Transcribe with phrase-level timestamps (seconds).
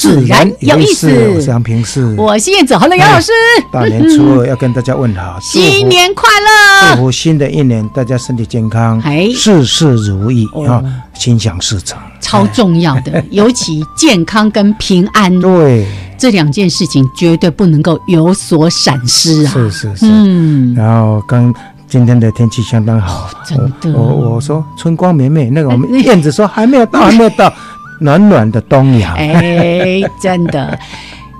[0.00, 1.10] 自然有意思。
[1.34, 3.30] 我是杨平世，我是燕子豪的杨老师。
[3.70, 6.96] 大年初二要跟大家问好， 新年快乐！
[6.96, 8.98] 祝福新的一年大家身体健康，
[9.34, 19.52] 事事如意啊，心想事成，超重要的，尤其健康跟平安， 对这两件事情绝对不能够有所闪失啊！
[19.52, 21.54] 是是是，嗯，然后刚。
[21.90, 23.98] 今天的天气相当好，真的。
[23.98, 27.52] 我我说春光明媚，那个我们 燕子说还没有到，还没有到，
[28.00, 29.14] 暖暖的冬阳。
[29.14, 30.78] 哎，真的。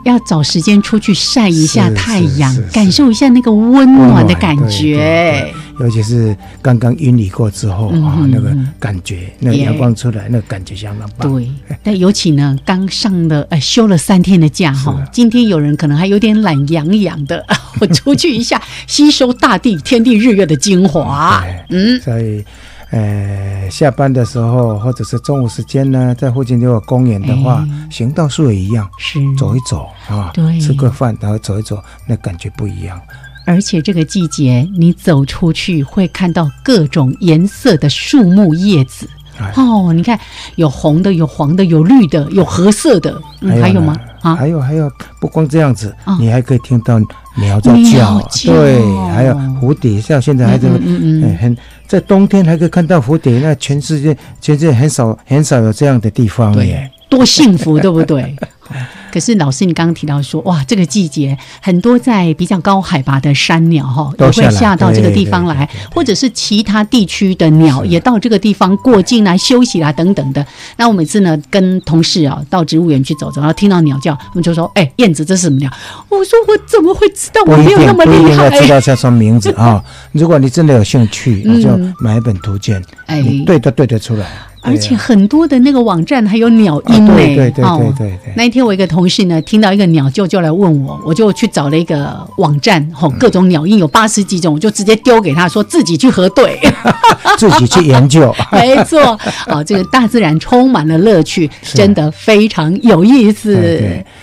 [0.03, 5.53] 要找时间出去晒一下太阳，感受一下那个温暖的感觉。
[5.78, 11.31] 尤其是刚刚晕雨过之后啊，那个感觉，那阳光出来，那感觉相当棒。
[11.31, 11.50] 对，
[11.83, 17.44] 但尤其呢，刚上了呃休了三天的假哈，今天有人可能还有点懒洋洋的，
[17.78, 21.44] 我出去一下， 吸收大地天地日月的精华。
[21.69, 22.42] 嗯，所以。
[22.91, 33.00] 呃，下班的时候或者是中午时间呢，在附近如果公园的话，行道树也一样，是走一走啊，对，吃个饭然后走一走，那感觉不一样。
[33.47, 39.09] 而且这个季节，你走出去会看到各种颜色的树木叶子。
[39.56, 40.18] 哦，你看，
[40.56, 43.20] 有红的，有黄的，有绿的，有褐色的，
[43.60, 43.96] 还有吗？
[44.22, 46.98] 啊，还有还有，不光这样子，你还可以听到
[47.36, 48.80] 鸟在叫，对，
[49.12, 51.56] 还有蝴蝶，像现在还在很。
[51.86, 58.34] 在冬天还可以看到蝴蝶，那全世界全世界很少很少有这样的地方耶，多幸福，对不对？
[59.12, 70.47] 可是老师，你刚刚提到说，哇，这个季节很多在比较高海拔的山鸟哈，也会下到这个地方来，或者是其他地区的鸟也到这个地方过境来休息啦等等的。
[70.76, 75.69] 那我每次呢跟同事啊到植物园去走走，然后听到鸟叫，我们就说，哎，燕子这是什么鸟？
[76.09, 77.43] 我说我怎么会知道？
[77.47, 78.49] 我没有那么厉害。
[78.60, 79.82] 知道叫什么名字 啊？
[80.12, 84.28] 如果你真的有兴趣，你就买一本图鉴，哎，对的对得出来。
[84.62, 87.15] 而且很多的那个网站还有鸟音呢。
[87.15, 87.65] 对对对
[87.97, 88.32] 对对。
[88.37, 96.60] 那一天我一个同事呢，听到一个鸟叫就来问我，我就去找了一个网站，吼，各种鸟音有八十几种，我就直接丢给他说自己去核对，
[97.38, 98.34] 自己去研究。
[98.53, 103.59] 没错，哦，这个大自然充满了乐趣，真的非常有意思。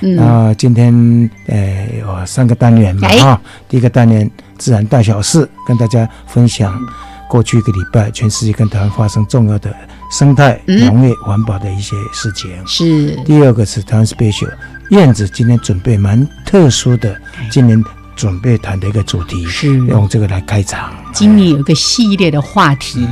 [0.02, 0.18] 嗯。
[0.20, 6.80] 啊，今天呃有三个单元嘛，哈，第一个单元自然大小事，跟大家分享
[7.28, 9.74] 过去一个礼拜全世界跟台湾发生重要的。
[10.10, 13.16] 生态、农业、环保的一些事情是。
[13.26, 14.50] 第二个是谈 special
[14.92, 17.16] 燕子今天准备蛮特殊的，
[17.52, 17.84] 今年
[18.16, 20.92] 准备谈的一个主题是用这个来开场。
[21.14, 23.08] 今年有一个系列的话题，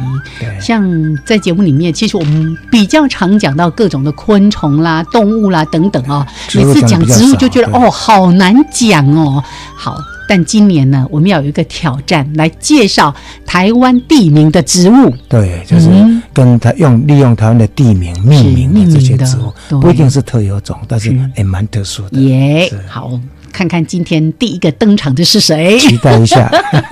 [0.61, 0.89] 像
[1.25, 6.25] 在节目里面，其实我们比较常讲到各种的昆虫啦、动物啦等等哦。
[6.53, 9.43] 每次讲植物就觉得哦，好难讲哦。
[9.75, 9.97] 好。
[10.27, 13.13] 但今年呢，我们要有一个挑战，来介绍
[13.45, 15.13] 台湾地名的植物。
[15.29, 15.89] 对，就是
[16.33, 22.19] 跟它用利用台湾的地名命名的这些植物，不一定是特有种，但是也蛮特殊的。
[22.21, 23.19] 耶，好，
[23.51, 25.77] 看看今天第一个登场的是谁？
[25.79, 26.51] 期待一下。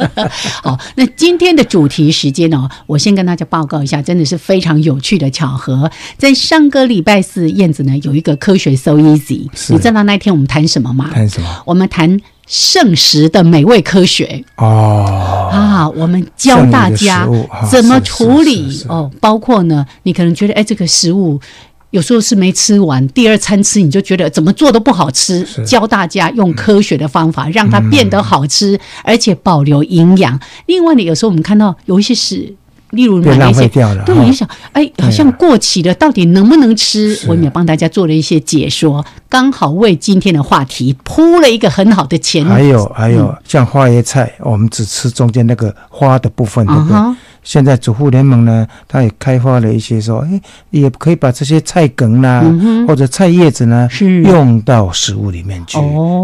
[0.62, 2.70] 好，那今天的主题时间呢？
[2.86, 5.90] 我先跟大家报告一下，真的是非常有趣的巧合。
[6.18, 11.10] 在上个礼拜四，燕子呢有一个科学 so easy，你知道那天我们谈什么吗？
[11.12, 11.48] 谈什么？
[11.66, 12.20] 我们谈。
[12.54, 17.28] 圣食的美味科学哦啊，我们教大家
[17.68, 21.42] 怎么处理哦，包括呢，你可能觉得哎，这个食物
[21.90, 30.40] 有时候是没吃完，第二餐吃你就觉得怎么做都不好吃，教大家用科学的方法让它变得好吃，而且保留营养。
[30.68, 32.54] 另外呢，有时候我们看到有一些是。
[32.94, 33.68] 例如买一些，
[34.06, 37.20] 对，你想，哎，好像过期了，到底能不能吃？
[37.28, 42.46] 我们也帮大家做了一些解说，刚好为今天的话题铺了一个很好的前。
[42.46, 46.98] 还有还有，像花椰菜，我们只吃中间那个花的部分，对不对？
[47.44, 52.46] 现在主妇联盟呢，它也开发了一些说，哎，也可以把这些菜梗啦，
[52.88, 53.90] 或者菜叶子呢，
[54.24, 55.78] 用到食物里面去，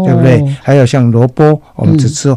[0.06, 0.56] 对不对？
[0.62, 2.34] 还有像萝卜，我们只吃。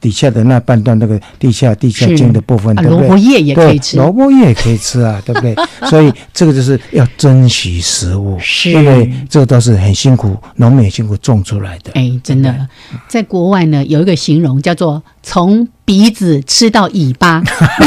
[0.00, 3.00] 底下的那半段那个地下地下茎的部分，对不对？
[3.00, 5.54] 萝卜叶也可以吃，萝卜叶也可以吃啊， 对不对？
[5.88, 11.92] 所以这个就是要珍惜食物，因为这个都是很辛苦，农民辛苦种出来的。
[11.94, 12.68] 哎，真的，
[13.08, 15.02] 在国外呢，有一个形容叫做。
[15.24, 17.42] 从鼻子吃到尾巴，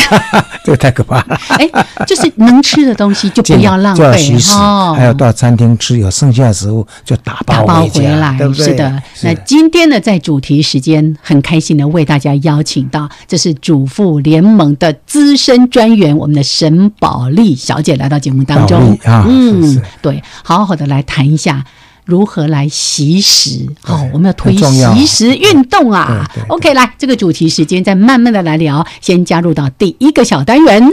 [0.64, 1.40] 这个太可怕了。
[1.58, 1.68] 哎，
[2.06, 4.94] 就是能吃的东西就不要浪费哦。
[4.96, 8.64] 还有到餐厅吃有剩下的食物就打包回来，对不对？
[8.64, 9.02] 是的。
[9.24, 18.96] 那今天呢，在主题时间很开心的为大家邀请到，这是主妇联盟的资深专员，我们的沈宝丽小姐来到节目当中。
[19.04, 21.66] 嗯，对，好好的来谈一下。
[22.06, 23.68] 如何来习食？
[23.82, 26.24] 好，我们要推习食运动啊。
[26.48, 28.86] OK，来这个主题时间再慢慢的来聊。
[29.02, 30.88] 先加入到第一个小单元，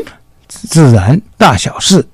[0.48, 2.06] 自然大小事。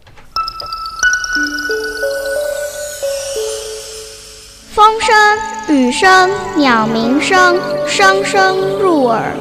[4.75, 7.57] 风声、雨声、鸟鸣声，
[7.87, 9.33] 声声入耳。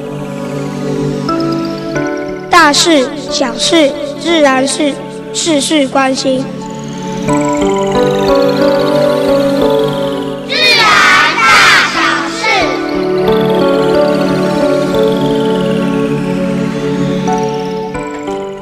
[2.50, 4.94] 大事、小事、自然事，
[5.34, 6.44] 事事关心。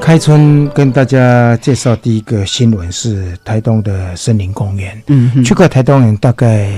[0.05, 5.01] 开春跟大家介绍第一个新闻是台东的森林公园。
[5.07, 6.69] 嗯，去过台东人大概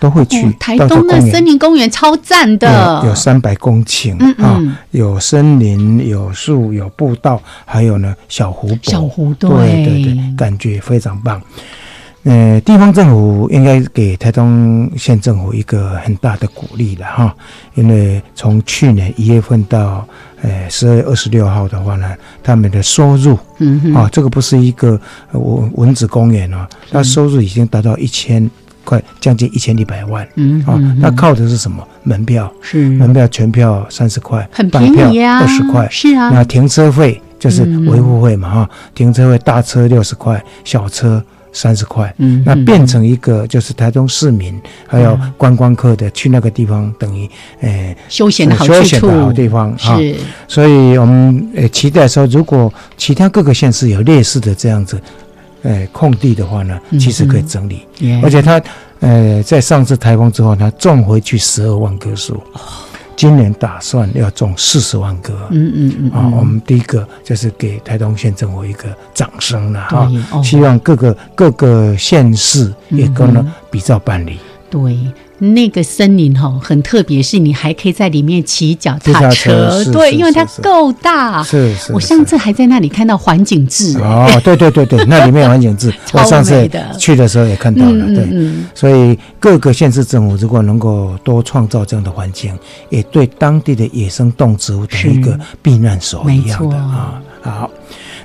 [0.00, 0.50] 都会去。
[0.58, 4.60] 台东的森林公园超赞的，有三百公顷啊，
[4.90, 8.76] 有森林、有树、有步道，还有呢小湖。
[8.82, 11.40] 小湖对对对，感觉非常棒。
[12.26, 17.32] 呃，地方政府应该给台东县政府一个很大的鼓励了哈，
[17.74, 20.04] 因为从去年一月份到
[20.42, 22.12] 呃十二月二十六号的话呢，
[22.42, 25.00] 他们的收入，嗯啊，这个不是一个
[25.30, 28.50] 文文字公园哦，它收入已经达到一千
[28.82, 31.86] 块，将近一千一百万，嗯啊，那靠的是什么？
[32.02, 41.22] 门票是门票全票三十块，很便宜啊，二十块是啊，那停车费就是维护费嘛哈，停车费大车六十块，小车。
[41.56, 47.26] 三十块，嗯，那变成一个就是台中市民还有观光客的去那个地方，等于
[47.60, 49.96] 诶休闲的好休闲的好地方啊。
[49.96, 50.14] 是，
[50.46, 55.00] 所以我们诶期待说，如果其他各个县市有类似的这样子
[55.62, 57.80] 诶空地的话呢，其实可以整理，
[58.22, 58.60] 而且它
[59.00, 62.38] 呃在上次台风之后，它种回去十二万棵树。
[63.16, 70.08] 今年打算要种四十万棵，嗯嗯嗯，啊，我们第一个就是给台东县政府一个掌声了哈，
[70.42, 74.38] 希望各个各个县市也跟呢比照办理，
[74.70, 74.96] 对。
[75.38, 81.42] 那个森林哈很特别，是你还可以在里面骑脚踏车，对，因为它够大。
[81.42, 81.92] 是是。
[81.92, 86.66] 我上次还在那里看到环境志哦，对对对对， 那里面有环境志，我上次
[86.98, 88.06] 去的时候也看到了。
[88.14, 88.26] 对，
[88.74, 92.58] 所以各个县市政府如果能够多创造这样的环境，
[92.88, 97.20] 也对当地的野生动植物的一个避难所一样的啊。
[97.42, 97.70] 好，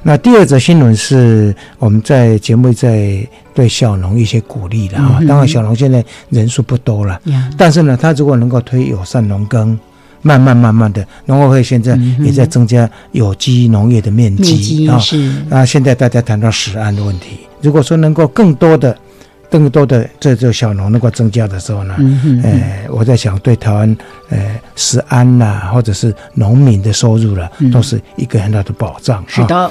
[0.04, 3.28] 那第二则新闻是我们在节目在。
[3.54, 7.20] 对小农一些鼓励的哈，当然小农现在人数不多了，
[7.58, 9.78] 但是呢，他如果能够推友善农耕，
[10.22, 14.98] 慢慢慢慢的，农委会现在也在增加有机农业的面积啊。
[15.50, 18.98] 啊，现在大家谈到食安的问题，如果说能够更多的、
[19.52, 21.96] 更多的这种小农能够增加的时候呢，
[22.42, 23.98] 呃，我在想对台湾
[24.30, 29.22] 呃食安呐，或者是农民的收入了，都是一个很大的保障。
[29.28, 29.70] 是的。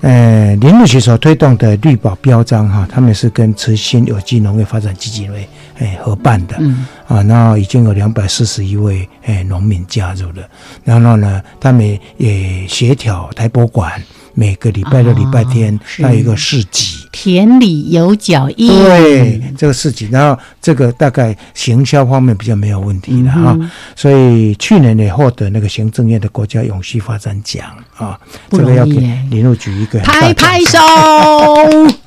[0.00, 5.46] 呃，林务局所推动的绿保标章哈，他们是跟慈心有机农业发展基金会
[5.78, 10.48] 哎合办的，嗯啊，然后已经有两百四十一位哎农民加入了，
[10.84, 14.02] 然后呢，他们也协调台博馆。
[14.34, 18.68] 每个礼拜六、礼拜天，它有一个市集，田里有脚印。
[18.68, 23.58] 对，这个事情，然后这个大概行销方面比较没有问题的哈。
[23.96, 27.64] 所以去年也获得那个行政院的国家永续发展奖
[27.96, 28.18] 啊，
[28.50, 28.92] 这个要给
[29.30, 30.78] 林路局一个拍拍手。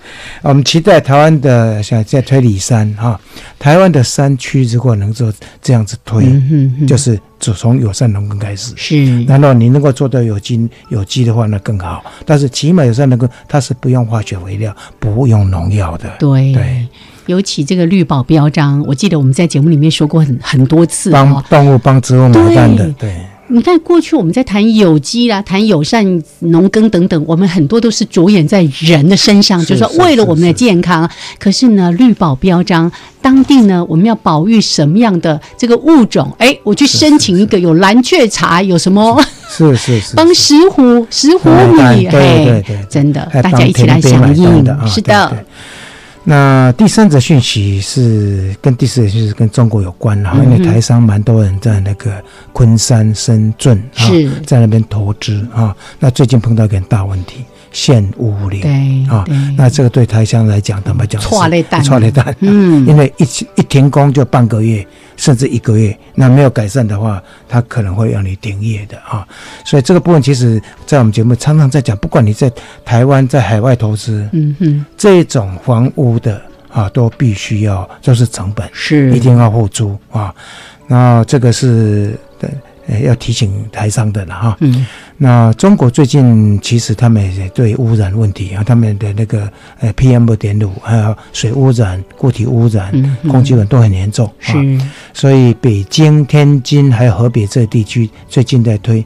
[0.41, 3.19] 我们期待台湾的像在推理山哈，
[3.60, 5.31] 台湾的山区如果能做
[5.62, 6.25] 这样子推，
[6.88, 8.74] 就是只从友善农耕开始。
[8.75, 8.95] 是，
[9.25, 12.03] 难道你能够做到有机有机的话，那更好。
[12.25, 16.10] 但是起码友善农耕，它是不用化学肥料，不用农药的。
[16.17, 16.88] 对对，
[17.27, 22.89] 尤其这个绿保标章，我记得我们在节目里面说过很很多次，帮动物帮植物买单的。
[22.98, 23.15] 对。
[23.51, 31.10] 你看过去我们在谈有机啦，谈友善农耕等等，我们很多都是着眼在人的身上，就是说为了我们的健康。
[31.38, 32.89] 可是呢，绿保标章
[33.22, 36.34] 当地呢，我们要保育什么样的这个物种？
[36.38, 39.22] 哎，我去申请一个有蓝雀茶，有什么？
[39.50, 45.46] 是是是，帮石斛石斛米，对对对，真的，大家一起来响应，是的。
[46.23, 52.23] 那第三则讯息是跟第四则讯息跟中国有关哈，因为台商蛮多人在那个
[52.53, 54.05] 昆山、深圳啊，
[54.45, 57.43] 在那边投资啊，那最近碰到一个大问题。
[57.71, 59.25] 限屋龄啊，
[59.57, 63.23] 那这个对台商来讲，他们讲错雷弹，错雷弹，嗯， 因为一
[63.55, 64.85] 一停工就半个月，
[65.15, 69.25] 甚至一个月，那没有改善的话，他可能会让你停业的啊。
[69.65, 72.51] 所以这个部分，其实，在我们节目常常在讲，不管你在
[72.83, 80.33] 台湾在海外投资，嗯哼，这种房屋的啊，都必须要，就是成本是一定要付出啊。
[80.87, 82.49] 那这个是对。
[83.03, 84.57] 要提醒台商的了哈。
[84.59, 84.85] 嗯，
[85.17, 92.91] 那中国最近其实他们也对污染问题啊，他们的那个呃 PM 二点五，还有水污染、固体污染、
[93.29, 94.31] 空气污染都很严重。
[94.39, 94.53] 是，
[95.13, 99.05] 所以北京、天津还有河北这地区最近在推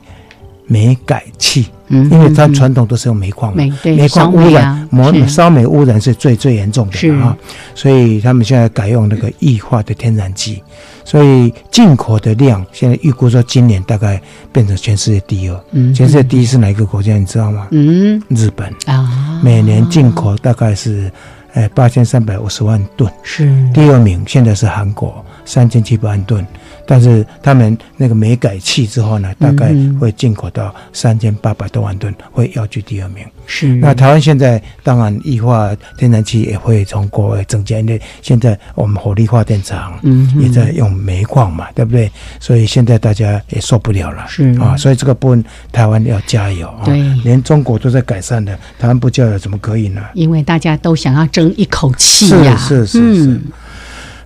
[0.67, 1.67] 煤改气。
[1.87, 7.37] 嗯，因为它传统都是用煤矿，煤煤矿污染、磨烧煤污染是最最严重的啊，
[7.75, 10.63] 所以他们现在改用那个液化的天然气。
[11.03, 14.19] 所以进口的量现在预估说今年大概
[14.51, 15.63] 变成全世界第二。
[15.73, 17.15] 嗯，全世界第一是哪一个国家？
[17.15, 17.67] 你知道吗？
[17.69, 21.11] 嗯，日本啊，每年进口大概是，
[21.53, 23.07] 呃，八千三百五十万吨。
[23.21, 23.47] 是。
[23.71, 26.43] 第二名现在是韩国，三千七百万吨。
[26.85, 33.25] 但是他们那个煤改气之后呢，大概会进口到三千八百多万吨，会要居第二名。
[33.47, 33.75] 是。
[33.75, 39.99] 那台湾现在当然液化天然气也会从国外增加，因为现在我们火力发电厂
[40.39, 42.11] 也在用煤矿嘛，对不对？
[42.39, 44.25] 所以现在大家也受不了了。
[44.27, 46.85] 是啊，所以这个部分台湾要加油啊！
[46.85, 50.01] 对，连中国都在改善的，台湾不加油怎么可以呢？
[50.13, 52.55] 因为大家都想要争一口气呀。
[52.57, 53.41] 是是是是。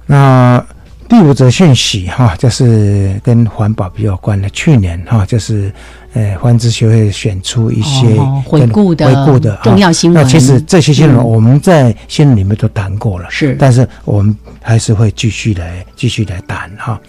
[0.06, 0.66] 那。
[1.10, 4.48] 第五则讯息哈，就是跟环保比较关的。
[4.52, 5.74] 去年哈，就是
[6.14, 8.06] 呃，环资学会选出一些
[8.46, 10.24] 回顾的回顾的重要新闻。
[10.24, 17.02] 那其实这些新闻我们在新闻里面都谈过了，是，但是我们还是会继续来继续来谈哈。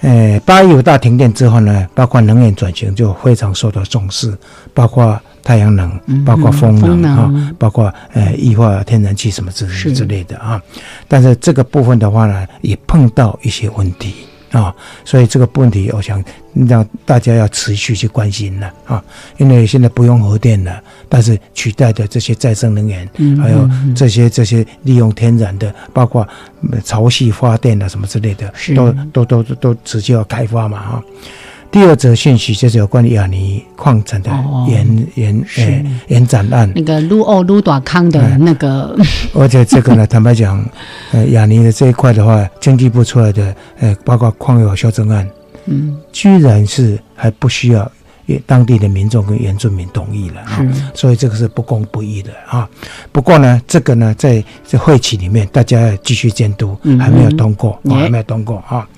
[0.00, 4.34] 呃，八一五大停电之后呢，包括能源转型就非常受到重视，
[4.72, 5.20] 包括。
[5.44, 10.60] 太阳能，包括风能啊，包括呃液化天然气什么之之类的啊，
[11.06, 14.14] 但是这个部分的话呢，也碰到一些问题
[14.50, 14.74] 啊，
[15.04, 16.24] 所以这个问题，我想
[16.66, 19.04] 让大家要持续去关心了啊，
[19.36, 23.06] 因为现在不用核电了，但是取代的这些再生能源，
[23.42, 26.26] 还有这些这些利用天然的，包括
[26.84, 31.02] 潮汐发电啊什么之类的，都都都都直接要开发嘛哈。
[31.74, 34.30] 第二则信息就是有关于亚尼矿产的
[34.68, 38.96] 延延诶延展案，那个卢奥卢达康的那个，
[39.34, 40.64] 而且这个呢，坦白讲，
[41.10, 45.28] 呃，亚尼的这一块的话，经济部出来的，呃，包括矿业修正案，
[45.66, 47.90] 嗯，居然是还不需要
[48.46, 50.64] 当地的民众跟原住民同意了啊，
[50.94, 52.70] 所以这个是不公不义的啊。
[53.10, 58.88] 不过呢，这个呢，在这会期里面，大家要继续监督，还没有通过，还没有通过啊。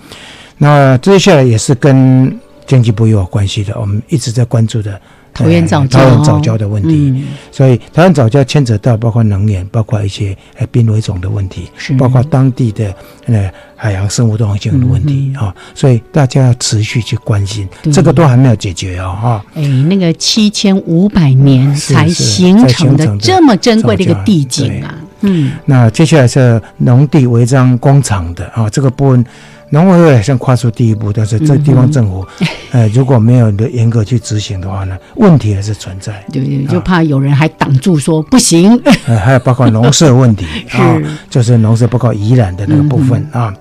[0.58, 2.38] 那接下来也是跟。
[2.66, 5.00] 经济部也有关系的，我们一直在关注的
[5.32, 12.94] 桃园早桃园早教的问题，所以桃园早教牵扯到包括能源，包括一些呃濒危种的问题，包括当地的
[13.26, 19.44] 呃海洋生物多样性的问题啊，所以大家要持续去关心，这个都还没有解决哦哈。
[19.54, 29.24] 哎，那个七千五百年才形成的这么珍贵的一个地景啊，嗯，那接下来是农地违章工厂的啊，这个部分。
[29.70, 32.26] 农委会像跨出第一步，但是这地方政府，
[32.70, 36.24] 呃，如果没有的严格去执行的话呢，问题还是存在。
[36.32, 38.80] 对对，就怕有人还挡住说不行。
[39.06, 40.96] 呃，还有包括农舍问题 啊，
[41.28, 43.52] 就是农舍包括宜兰的那个部分啊。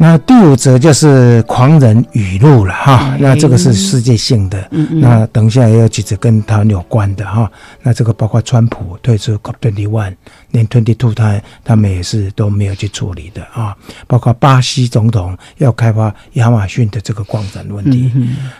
[0.00, 4.68] 那第五则就是狂人语录了哈，那这个是世界性的。
[4.70, 7.50] 那等一下也有几则跟他有关的哈。
[7.82, 10.14] 那这个包括川普退出 COP twenty one，
[10.52, 13.76] 连 twenty two 他他们也是都没有去处理的啊。
[14.06, 18.12] 包括巴西总统要开发亚马逊的这个矿产问题，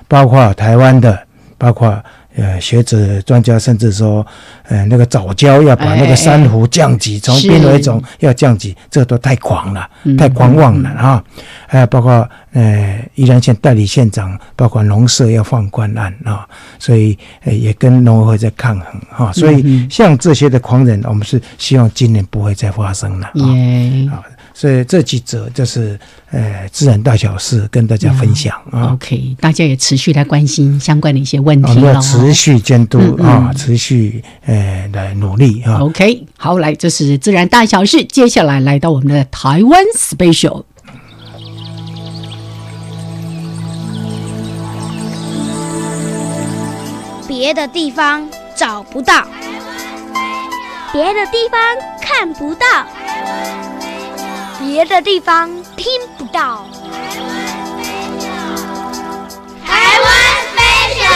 [0.09, 1.19] 包括台湾的，
[1.57, 2.03] 包括。
[2.39, 4.25] 呃，学者、专家甚至说，
[4.69, 11.25] 呃，那个早教要把那个珊瑚降级，从濒危种要降级，这都太狂了，太狂妄了啊！
[11.67, 16.47] 还有包括呃，宜兰县代理县长，包括农社要放宽案啊，
[16.79, 19.33] 所以呃也跟农委会在抗衡哈。
[19.33, 24.23] 所以像这些的狂人，我们是希望今年不会再发生了啊。
[24.59, 25.97] 所以这几则就是
[26.33, 28.93] 呃自然大小事跟大家分享啊。
[28.93, 35.79] OK，大家也持续来关心相关的一些问题了，持续监督啊，持续呃来努力啊。
[35.79, 40.65] OK，好，来，这是自然大小事，接下来来到我们的台湾 Special。
[47.29, 49.25] 别的地方找不到，
[50.93, 51.61] 别的地方
[52.01, 52.67] 看不到，
[54.61, 55.87] 别的地方听
[56.17, 56.67] 不到。
[59.65, 60.11] 台湾
[60.53, 61.07] special。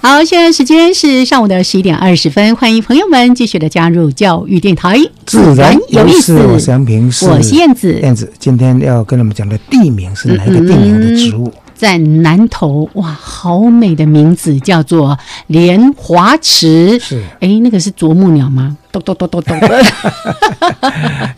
[0.00, 6.38] 好，现在时间是上午的十一点二十分，欢迎朋友们继续的加入教育电台，自然有意思。
[6.38, 8.00] 我是杨平，我是燕子。
[8.00, 11.52] 燕子今天要跟你们讲的地名是哪一个地名的植物？
[11.76, 15.18] 在南头，哇，好美的名字，叫做
[15.48, 16.98] 莲华池。
[16.98, 18.76] 是，哎，那个是啄木鸟吗？
[18.92, 19.68] 咚咚咚咚咚，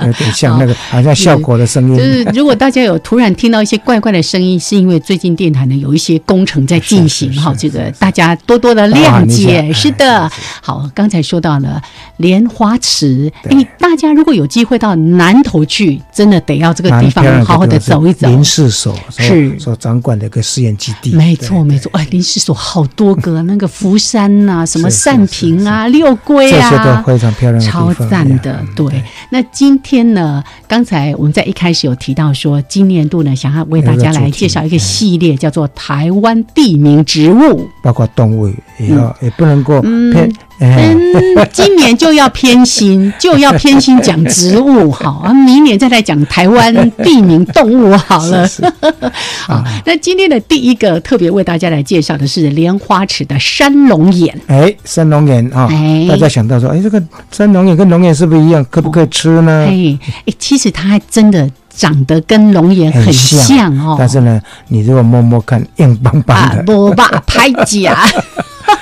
[0.07, 1.97] 有点像那个，好像效果的声音。
[1.99, 9.73] 就是如果大家有突然听到一些怪怪的声音，是因为最近电台呢有一些工程在进行哈，这个大家多多的谅解。
[9.73, 10.31] 是的，
[10.63, 11.83] 好，刚才说到了
[12.19, 18.29] 莲花池，哎，大家如果有机会到南头去，真的得要这个地方好好的走一走。
[18.29, 21.91] 林氏所是所掌管的一个试验基地，没错没错。
[21.95, 23.67] 哎，林氏所好多个， 那个
[23.99, 27.61] 福山呐，什么善平啊，六龟啊，这些都非常漂亮。
[27.61, 29.03] 超赞的，对。
[29.31, 30.43] 那今天呢？
[30.69, 40.33] 刚才我们在一开始有提到说，今年度呢，想要为大家来介绍一个系列，叫做台湾地名植物，包括动物也要，也不能够偏。
[40.61, 40.99] 嗯，
[41.53, 48.49] 今年就要偏心，就要偏心讲植物好 啊，明年再来讲台湾地名动物好了。
[49.47, 54.37] 好，那今天的第一个特别为大家来介绍的是莲花池的山龙眼。
[54.49, 55.69] 哎，山龙眼啊，
[56.09, 58.65] 大家想到说，哎，这个山龙眼跟龙眼是不是一样？
[58.71, 59.67] 可不可以吃呢？
[59.69, 63.95] 哎，哎，其实它还真的长得跟龙眼很像哦。
[63.99, 68.05] 但是呢，你如果摸摸看，硬邦邦的，摸吧，拍假。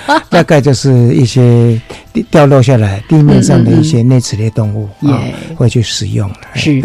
[0.30, 1.80] 大概就是一些
[2.30, 5.20] 掉落下来地面上的一些啮齿类动物啊，
[5.54, 6.30] 会去使用。
[6.54, 6.82] 是，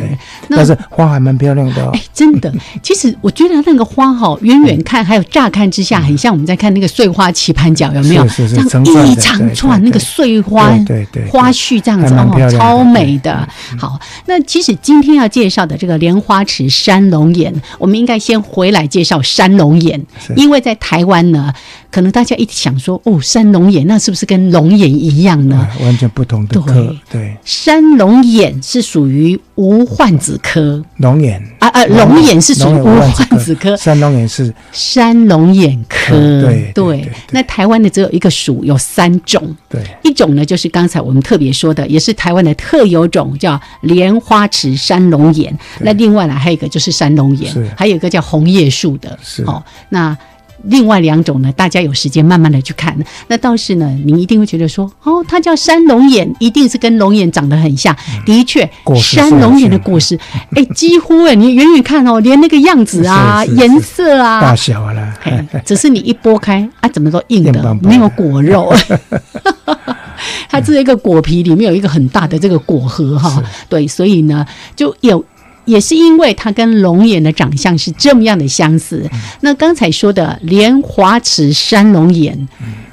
[0.49, 1.89] 但是花还蛮漂亮的。
[1.91, 8.27] 哎，真的， 其实我觉得那个花哈，远远看还有乍看之下，很像我们在看那个碎花棋盘角，有没有？
[8.27, 13.47] 是是是，一长串那个碎花，对对，花絮这样子哦，超美的。
[13.77, 20.01] 好，那其实今天要介绍的这个莲花池山龙眼，我们应该先回来介绍山龙眼，
[20.35, 21.53] 因为在台湾呢。
[21.91, 25.67] 可能大家一想说，哦，山龙眼那是不是跟龙眼一样呢？
[25.81, 26.95] 完全不同的科。
[27.11, 30.81] 对，山龙眼是属于无患子科。
[30.97, 33.75] 龙眼啊啊，龙眼是属于无患子科。
[33.75, 36.15] 山龙眼是山龙眼科。
[36.41, 37.11] 对对。
[37.31, 39.53] 那台湾的只有一个属，有三种。
[39.67, 39.83] 对。
[40.03, 45.53] 一种呢，就是刚才我们特别说的，也是台湾的特有种，叫莲花池山龙眼。
[45.81, 49.19] 那另外呢，还有一个就是山龙眼，还有一个叫红叶树的。
[49.21, 49.43] 是。
[49.43, 50.17] 哦，那。
[50.65, 52.97] 另外两种呢，大家有时间慢慢的去看。
[53.27, 57.95] 那倒是呢，您一定会觉得说，哦，它叫山龙眼，一定是跟龙眼长得很像。
[58.25, 58.69] 的确，
[59.01, 60.19] 山龙眼的果实，
[60.55, 65.15] 哎，几乎哎，你远远看哦，连那个样子啊、颜色啊、大小啊，
[65.65, 68.73] 只是你一剥开啊，怎么都硬的，没有果肉。
[70.49, 74.45] 它这一个果皮里面有一个很大的这个果核哈，对，所以呢，
[74.75, 75.23] 就有。
[75.71, 79.09] 也是因为它跟龙眼的长相是这么样的相似。
[79.39, 82.47] 那刚才说的莲花池山龙眼，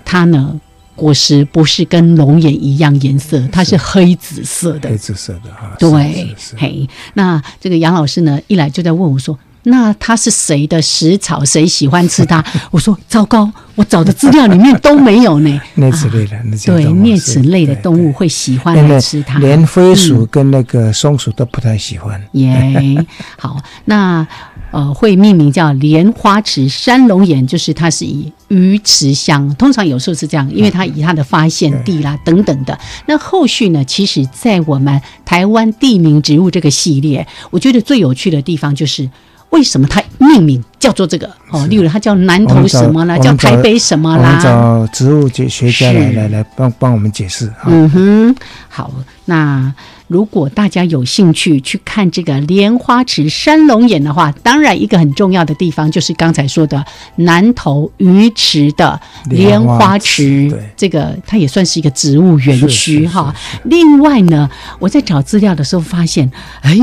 [0.04, 0.60] 它呢
[0.94, 4.88] 果实不是跟龙眼一样颜色，它是黑紫色的。
[4.88, 5.76] 黑紫色的哈。
[5.78, 9.36] 对，嘿，那这个杨老师呢，一来就在问我说。
[9.64, 11.44] 那它是谁的食草？
[11.44, 12.42] 谁喜欢吃它？
[12.70, 15.60] 我说糟糕，我找的资料里面都没有呢。
[15.76, 22.22] 啮齿类的，对，啮齿类的动物会喜欢来吃它，连飞鼠跟那个松鼠都不太喜欢。
[22.32, 24.26] 耶，好，那
[24.70, 32.78] 呃，会命名叫莲花池山龙眼，就是它是以鱼池乡，通常有时候是这样，因为它以它的发现地啦等等的。
[33.06, 39.08] 那后续呢，其实，在我们台湾地名植物这个系列，我觉得最有趣的地方就是。
[39.50, 41.28] 为什么它命名叫做这个？
[41.50, 44.38] 哦，例如它叫南投什么啦，叫台北什么啦？
[44.42, 47.50] 找植物学学家来来来帮帮我们解释。
[47.66, 48.36] 嗯哼，
[48.68, 48.92] 好。
[49.24, 49.74] 那
[50.06, 56.82] 如果大家有兴趣去看这个莲花池山龙眼的话，当然一个很重要的地方就是刚才说的
[57.16, 63.34] 南投鱼池的莲花池，这个它也算是一个植物园区哈。
[63.64, 66.30] 另外呢，我在找资料的时候发现，
[66.60, 66.78] 哎。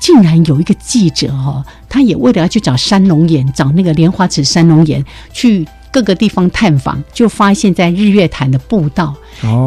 [0.00, 9.14] 竟然有一个记者哦，他也为了要去找山龙眼，找那个莲花池山龙眼，去各个地方探访，就发现，在日月潭的步道，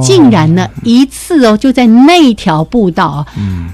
[0.01, 3.69] 竟然呢一次哦，就在那条步道，嗯。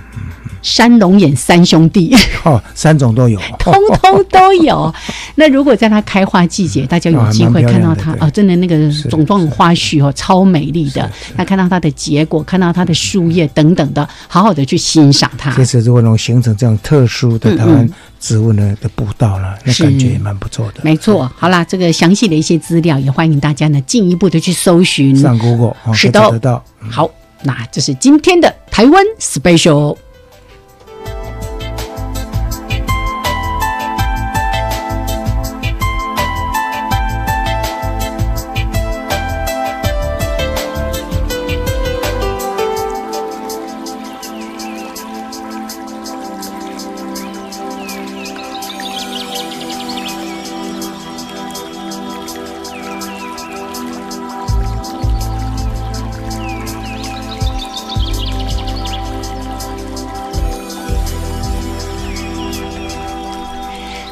[0.61, 4.93] 山龙眼三兄弟 哦，三种都有， 通通都有。
[5.35, 11.09] 那如果在它开花季节，大家有机会看到它哦，真的那个种状花絮哦，超美丽的。
[11.35, 15.51] 那看到它的结果，看到它的树叶等等的，好好的去欣赏它。
[15.55, 20.81] 其实如果能形成这样特殊的台湾植物呢的步道了，那感觉也蛮不错的。
[20.83, 25.15] 没错，好啦，这个详细的一些资料也欢迎大家呢进一步的去搜寻。
[25.15, 26.63] 上 Google 是的，得到。
[26.89, 27.09] 好，
[27.43, 29.95] 那这是今天的台湾 Special。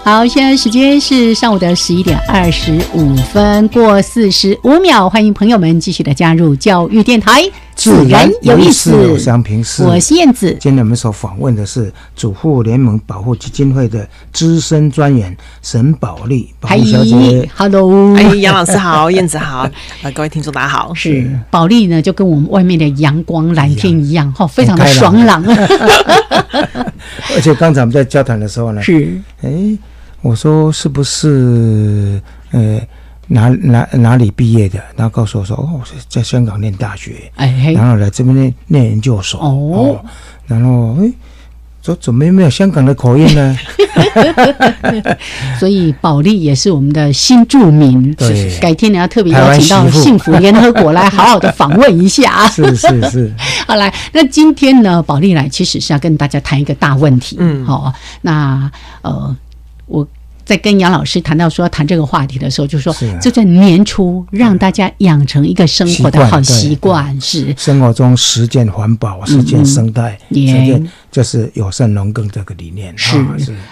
[0.07, 7.43] 好，现在时间是上午的十一点二十五分过四十五秒，欢迎朋友们继续的加入教育电台，
[7.75, 9.19] 自然有意思。
[9.19, 10.55] 香平是，我是燕子。
[10.61, 17.49] 今天我们所访问的是主妇联盟保护基金会的资深专员沈宝丽宝丽小姐。
[17.53, 19.69] Hello，哎，杨老师好，燕子好，
[20.03, 20.93] 呃， 各位听众大家好。
[20.93, 25.43] 是宝丽呢，就跟我们外面的阳光蓝天一样，哈，非常的爽朗。
[27.35, 29.77] 而且刚才我们在交谈的时候呢， 是，哎。
[30.21, 32.79] 我说是不是呃
[33.27, 34.79] 哪哪哪里毕业的？
[34.95, 40.03] 然后告诉我说哦，我是在香港念大学，哎，然后来这边念念研究所哦，
[40.47, 41.11] 然后哎，
[41.81, 43.57] 说怎么没有香港的口音呢？
[45.59, 52.47] 所以保利也是我们的新住民，对，改天你要特别邀请到幸福联合国来好好的访问一下。
[52.49, 53.33] 是 是是，
[53.67, 59.35] 好来，那今天呢，保利来其实是要跟大家谈一个大问题，嗯，好，那呃。
[59.87, 60.07] 我
[60.45, 72.93] 在跟杨老师谈到说谈这个话题的时候，就说就在年初让大家养成一个生活的好习惯，是生活中实践环保、实践生态、实践就是友善农耕这个理念。
[72.97, 73.17] 是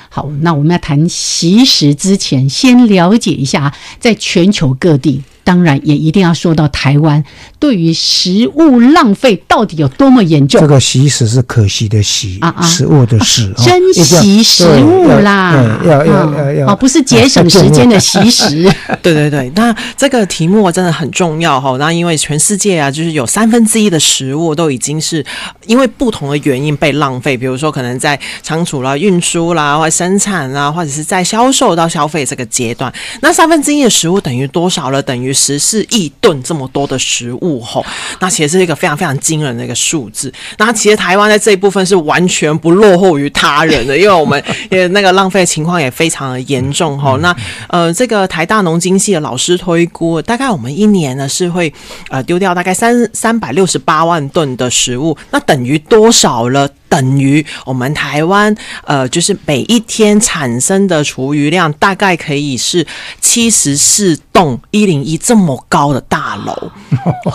[0.09, 5.23] 好，那我们要谈习食之前，先了解一下在全球各地。
[5.45, 7.23] 当然也一定要说到台湾
[7.59, 10.59] 对于食物浪费到底有多么严重。
[10.59, 18.63] 这个“惜食”是可惜的“惜”，食物的“食”，珍惜食物啦，要要要要哦，不是节省时间的“惜食”。
[19.03, 21.77] 对对对， 那这个题目真的很重要哈。
[21.77, 25.23] 那因为全世界啊，就是有三分之一的食物都已经是
[25.67, 34.99] 因为不同的原因被浪费，比如说可能在仓储啦、运输啦，或生产啦，或者是在销售到消费这个阶段，那三分之一的食物等于多少了？
[35.03, 35.34] 等于。
[35.35, 37.85] 十四亿吨这么多的食物吼，
[38.19, 40.33] 那其实是一个非常非常惊人的一个数字。
[40.57, 47.17] 那其实台湾在这一部分是完全不落后于他人的， 因为我们 也那个浪费情况也非常的严重吼。
[47.17, 47.35] 那
[47.67, 51.71] 呃，这个台大农经系的老师推估，大概我们一年呢是会
[52.09, 56.69] 呃丢掉大概三三百六十八万吨的食物，那等于多少了？
[56.95, 58.55] 等于我们台湾，
[58.85, 62.85] 呃，就是每一天产生的厨余量大概可以是
[63.19, 66.71] 七十四栋一零一这么高的大楼，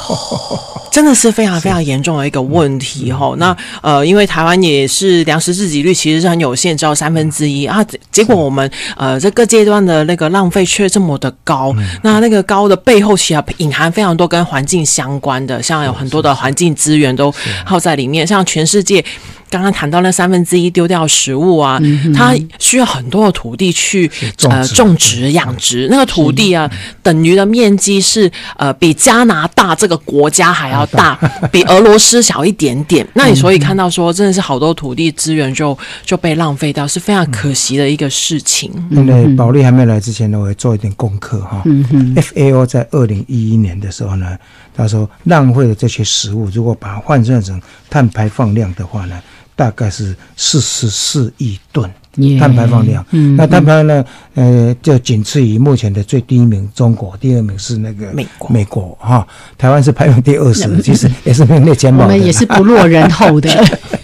[0.91, 3.35] 真的是非常非常严重的一个问题哈。
[3.37, 7.85] 那呃，因为台湾也是粮食自给率其实是很有限，只有三分之一啊。
[8.11, 17.31] 结果我们呃这个阶段的那个浪费却这么的高，那那个高的背后其实隐含非常多跟环境相关的，像有很多的环境资源都
[17.67, 19.05] 耗在里面，像全世界。
[19.51, 21.81] 刚刚谈到那三分之一丢掉食物啊，
[22.15, 24.11] 它需要很多的土地去
[24.49, 26.71] 呃种植养殖，那个土地啊，
[27.03, 31.19] 等于的面积是呃比加拿大这个国家还要大，
[31.51, 33.07] 比俄罗斯小一点点。
[33.15, 38.71] 那你所以看到说，真的是好多土地资源就就被浪费掉，是非常可惜的一个事情。
[38.91, 41.63] 因为保利还没来之前呢，我会做一点功课哈。
[41.65, 44.39] 嗯 FAO 在二零一一年的时候呢，
[44.77, 49.21] 他说浪费的这些食物，如果把它换算成碳排放量的话呢？
[49.61, 51.91] 大概是四十四亿吨
[52.39, 54.03] 碳排放量，嗯那碳排放量
[54.35, 59.27] 呃，就仅次于目前的最低名中国，第二名是那个美国，美国哈，
[59.59, 63.51] 台湾是排名第二十， 其实也是名列前茅，我们也是不落人后的。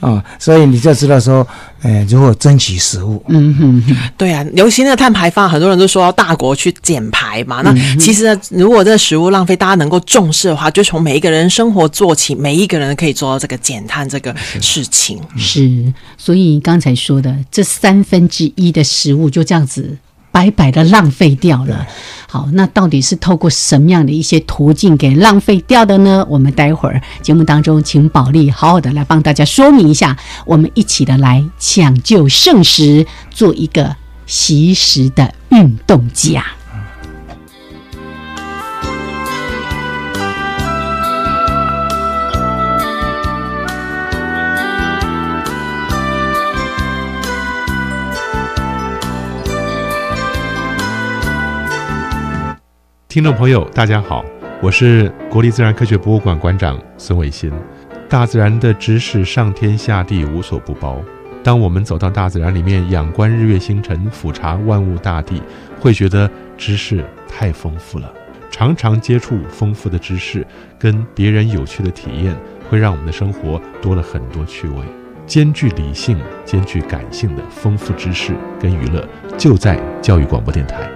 [0.00, 1.46] 啊，所以你就知道说，
[1.82, 3.22] 哎，如何珍惜食物？
[3.28, 7.60] 嗯哼，对啊，尤其那个碳排放，很多人都说大国去减排嘛。
[7.62, 15.20] 那其实如果这个食物浪费大家能够重视的话，就从每一个人生活做起，每一个人可以做到这个减碳这个事情。
[15.36, 19.96] 是，所以刚才说的这三分之一的食物就这样子
[20.32, 21.86] 白白的浪费掉了。
[22.28, 26.24] 好，那到底是透过什么样的一些途径给浪费掉的呢？
[26.28, 30.16] 我们待会儿节目当中，请宝莉好好的来帮大家说明一下。
[30.46, 36.44] 我们一起的来抢救圣食，做一个习食的运动家。
[53.10, 54.24] 听众朋友，大家好，
[54.62, 57.50] 我是国立自然科学博物馆馆长孙伟新。
[58.08, 61.02] 大自然的知识上天下地无所不包。
[61.42, 65.42] 当我们走到大自然里面，仰观日月星辰，俯察万物大地，
[65.80, 68.08] 会觉得知识太丰富了。
[68.48, 70.46] 常常接触丰富的知识，
[70.78, 72.32] 跟别人有趣的体验，
[72.68, 74.84] 会让我们的生活多了很多趣味。
[75.26, 79.04] 兼具理性、兼具感性的丰富知识跟娱乐，
[79.36, 80.88] 就在教育广播电台。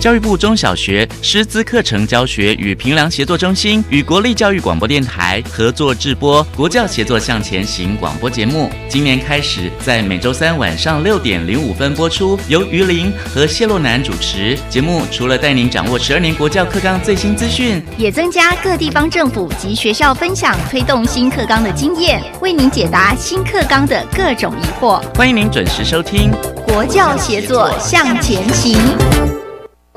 [0.00, 14.58] 教育部中小学师资课程教学与评量协作中心与国立教育广播电台合作制播国教协作向前行广播节目，今年开始在每周三晚上六点零五分播出，由于林和谢洛南主持。
[14.70, 24.98] 节目除了带您掌握十二年国教课纲最新资讯，也增加各地方政府及学校分享推动新课纲的经验，为您解答新课纲的各种疑惑。
[25.14, 26.30] 欢迎您准时收听
[26.66, 28.78] 国教协作向前行。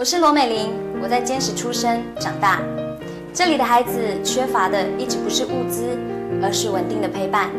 [0.03, 0.69] 我是罗美玲，
[1.01, 2.59] 我在坚持出生长大，
[3.33, 5.97] 这里的孩子缺乏的一直不是物资，
[6.41, 7.49] 而是稳定的陪伴。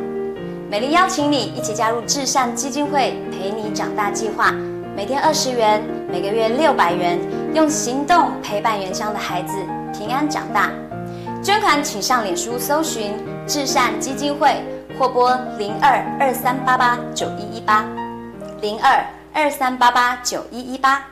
[0.68, 4.52] 美玲邀请你一起加入至善基金会陪你长大计划，
[4.94, 7.18] 每天二十元，每个月六百元，
[7.54, 9.54] 用行动陪伴原乡的孩子
[9.98, 10.70] 平安长大。
[11.42, 13.14] 捐款请上脸书搜寻
[13.46, 14.62] 至善基金会，
[14.98, 17.86] 或拨零二二三八八九一一八
[18.60, 19.02] 零二
[19.32, 21.02] 二三八八九一一八。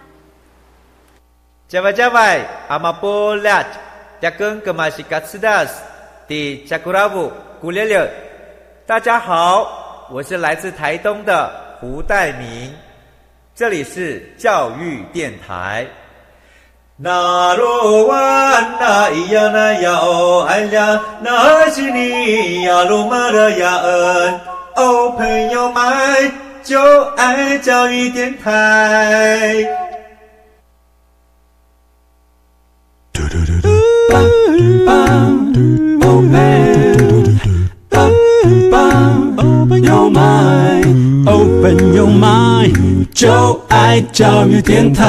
[1.69, 3.65] 加外加外，阿玛波拉，
[4.21, 5.81] 扎根格玛西卡斯达斯，
[6.29, 8.11] 的加古拉布古列列。
[8.87, 12.75] 大家好，我是来自台东的胡代明，
[13.55, 15.87] 这里是教育电台。
[16.97, 18.17] 那罗哇
[18.79, 24.41] 那咿呀那呀哦哎呀，那是你呀鲁玛的呀恩
[24.77, 26.79] 哦，朋友们就
[27.17, 29.65] 爱教育电台。
[41.25, 45.03] Open your mind，就爱教育电台。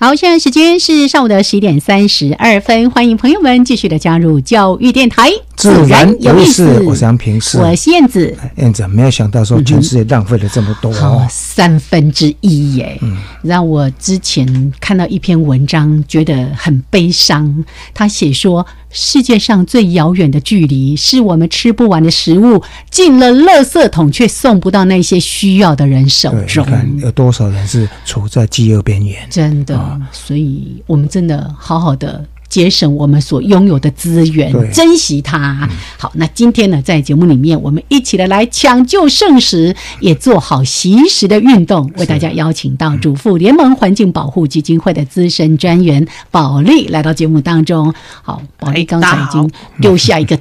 [0.00, 5.28] 好，现在时间是上午的十一点三十二分，欢迎朋友们继续的加入教育电台。
[5.56, 8.38] 自然有意思，我是杨平，我是燕子。
[8.58, 10.92] 燕子，没有想到说全世界浪费了这么多，
[11.28, 12.96] 三分之一耶！
[13.42, 17.64] 让我之前看到一篇文章，觉得很悲伤。
[17.92, 26.66] 他写说，世界上最遥远的距离，是我们吃不完的食物进了垃圾桶，却送不到那些需要的人手中。
[26.98, 29.26] 有多少人是处在饥饿边缘？
[29.28, 32.24] 真的，所以我们真的好好的。
[32.48, 35.68] 节省我们所拥有的资源，珍惜它。
[35.98, 41.90] 好，那今天呢，在节目里面，我们一起的来抢救圣食，也做好习食的运动。
[41.98, 47.92] 为大家邀请到主妇联盟环境保护基金会的资深专员保利来到节目当中。
[48.22, 50.38] 好，保利刚才已经丢下一个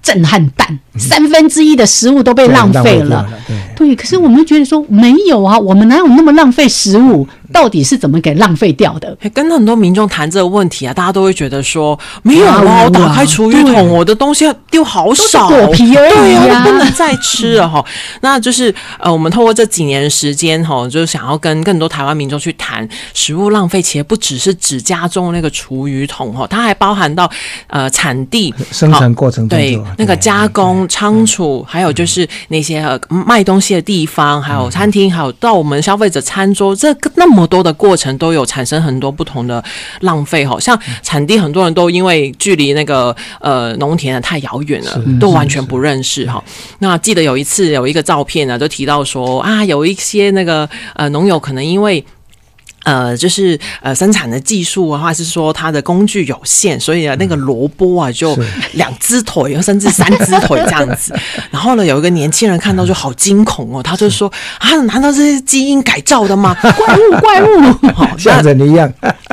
[0.00, 3.28] 震撼弹，三分之一的食物都被浪费了。
[3.74, 7.26] 对，可是我们觉得说没有啊，我们哪有那么浪费食物？
[7.52, 9.16] 到底是怎么给浪费掉的？
[9.32, 17.84] 跟很多民众谈这个问题啊，大家都会觉得说没有啊，我打开厨余桶，我的东西要丢好少，果皮而已啊，不能再吃了哈。
[18.20, 27.30] 那就是呃，我们透过这几年时间哈，就是想要跟更多台湾民众去谈食物浪费，其实不只是指家中那个厨余桶哈，它还包含到
[27.68, 37.37] 呃产地生产过程对那个加工仓储，还有就是那些卖东西的地方，还有餐厅，还有到我们消费者餐桌，这个那么。
[37.38, 39.62] 这么多的过程都有产生很多不同的
[40.00, 46.42] 浪费，好像产地很多人都因为距离那个呃农田太遥远了，都完全不认识哈。
[46.80, 52.04] 那记得有一次有一个照片呢，就提到说啊，有一些那个呃农友可能因为。
[52.84, 58.38] 呃，就是呃，生产的技术啊，或者是说它的工具有限，所以啊，那个萝卜啊，就
[58.72, 61.14] 两只腿，甚至三只腿这样子。
[61.50, 66.56] 然后呢，有一个年轻人看到就好惊恐哦，他就说啊，难道这是基因改造的吗？
[66.62, 67.92] 怪物，怪物！
[67.94, 68.90] 好，像着你一样。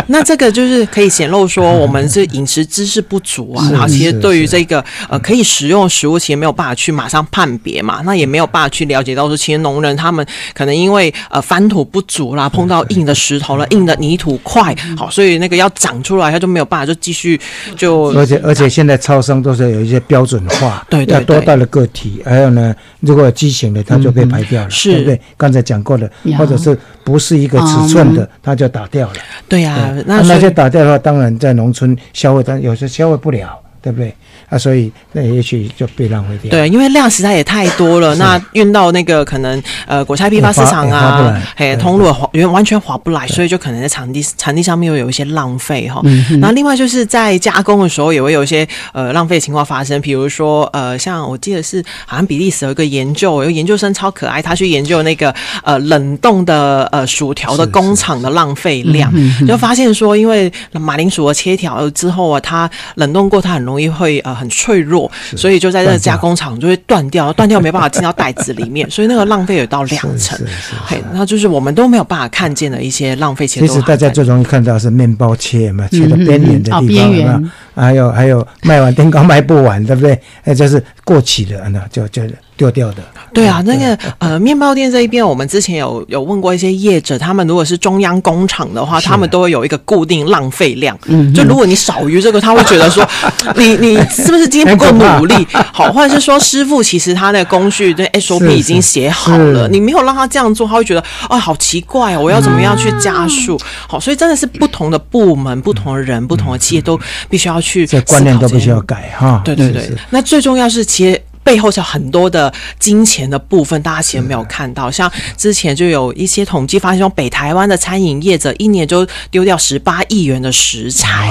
[0.07, 3.69] 那这个就是可以显露说，我们是饮食知识不足啊。
[3.71, 8.01] 然后其实对于这个呃可以食用食物，其实没有办法去马上判别嘛。
[8.05, 13.45] 那也没有办法去了解到说，其实农人他们可能因为呃翻土不足啦，碰到硬的石头。
[13.45, 17.39] 好了，硬的泥土块，好，所以那个要长出来，它就没有办法，就继续
[17.77, 18.11] 就。
[18.13, 25.21] 而且而且现在超生都是有一些标准化，对对，多大的个体，还有呢，如果畸形的，它就被排掉了，对不对？
[25.37, 29.15] 刚才讲过的，或者是不是一个尺寸的，它就打掉了。
[29.47, 34.11] 对呀，那那些打掉的话，当然在农村消费，但有些消费不了，对不对？
[34.49, 36.49] 啊，所以那也许就被浪费掉。
[36.49, 46.01] 对，因为量实在也太多了，那运到那个可能呃国菜批发市场啊，嘿，通路划完完全划不来，所以就可能在场地场地上面又有一些浪费哈。
[46.41, 59.13] 然后另外就是在加工的时候也会有一些呃浪费情况发生，比如说呃像我记得是好像比利时有一个研究，有研究生超可爱，他去研究那个呃冷冻的呃薯条的工厂的浪费量，
[59.47, 64.35] 就发现说，因为马铃薯的切条之后啊，它冷冻过，它很容易会呃。
[64.35, 70.37] 很脆弱，所以就在这个加工厂就会断掉， 断掉没办法进到袋子里面，所以那个浪费 有到两成。
[70.85, 73.47] 嘿，那就是我们都没有办法看见的一些浪费。
[73.47, 80.19] 其实大家最容易看到是面包切嘛，切的边缘的地方嘛，还有还有卖完蛋糕卖不完，对不对？
[80.43, 82.21] 哎就是过期的，那就就。
[82.57, 90.97] 丢掉的，对啊，那个呃，面包店这一边，我们之前有有问过一些业者，他们如果是中央工厂的话，他们都会有一个固定浪费量。
[91.07, 93.05] 嗯，就如果你少于这个，他会觉得说，
[93.59, 95.45] 你你是不是今天不够努力？
[95.73, 103.59] 好，或者是说师傅其实他的工序对 SOP 已经写好了，你没有让他这样做，他会觉得啊，好奇怪哦，我要怎么样去加速？
[103.85, 106.97] 好，所以真的是不同的部门、不同的人、不同的企业都
[107.29, 109.41] 必须要去这观念都必须要改哈。
[109.43, 111.19] 对对对，那最重要是其实。
[111.45, 114.89] 背后是很多的金钱的部分，大家其实没有看到。
[114.89, 121.29] 像之前就有一些统计发现，说北台湾的餐饮业者一年就丢掉十八亿元的食材。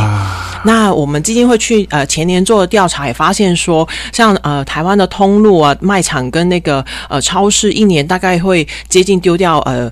[0.65, 9.91] 那我们基金会去呃前年做的调查也发现说，像呃台湾的通路啊卖场跟那个呃超市，一年大概会接近丢掉呃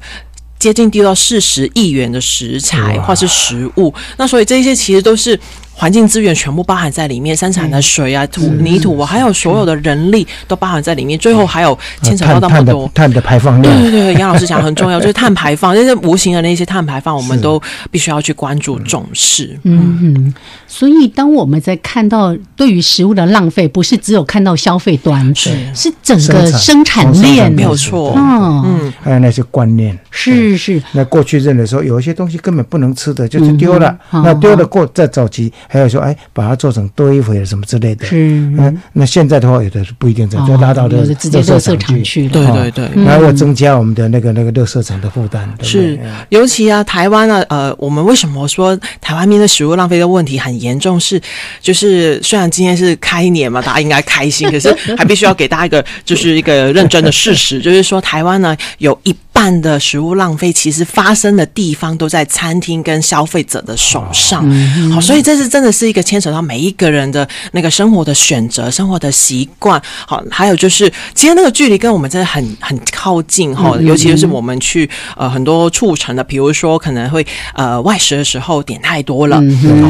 [0.57, 3.93] 接近丢到四十亿元的食材或是食物。
[4.19, 5.37] 那所以这些其实都是。
[5.83, 11.19] 环境资源全部包含在里面，生产的水啊、土、泥土，还有所有的人力都包含在里面。
[11.19, 13.83] 最后还有牵扯到那么多碳的排放量。
[13.83, 19.59] 对对对，杨老师讲很重要， 就是碳排放，那些无形的那些碳排放，我们都必须要去关注重视。
[19.65, 20.35] 嗯嗯。
[20.73, 28.15] 所以，当我们在看到对于食物的浪费，不是只有看到消费端，是是整个生产链，没有错。
[28.17, 28.93] 嗯嗯。
[29.03, 30.83] 还有那些观念，是是。
[30.93, 33.95] 那过去认的时候有一些东西根本不能吃的，就是丢了。
[34.11, 35.53] 那丢了过再早期。
[35.69, 38.07] 还有说，哎，把它做成堆肥什么之类的。
[38.07, 42.27] 是，嗯，那现在的话，有的是不一定这样，就拉到的直接垃圾场去。
[42.29, 45.53] 对对对，然后又增加我们的那个那个垃圾场的负担。
[45.61, 50.99] 是，尤其啊，台湾啊，呃，我们为什么说台湾面对食物浪费的问题很严重？
[50.99, 51.21] 是，
[51.61, 59.15] 就是虽然今天是开年嘛，大家应该开心，可是还必须要给大家一个，就是一个认真的事实，就是说台湾呢有一。
[59.33, 64.49] 半的食物浪费，其实发生的地方都在餐厅跟消费者的手上。
[64.93, 69.81] 好，所以这是真的是一个牵扯到每一个人的那个生活的选择、生活的习惯。
[70.07, 73.77] 好，还有就是，其实那个距离跟我们真的很很靠近哈。
[73.81, 79.43] 尤其是我们去呃很多促成的，比如说可能会呃外食的时候点太多了，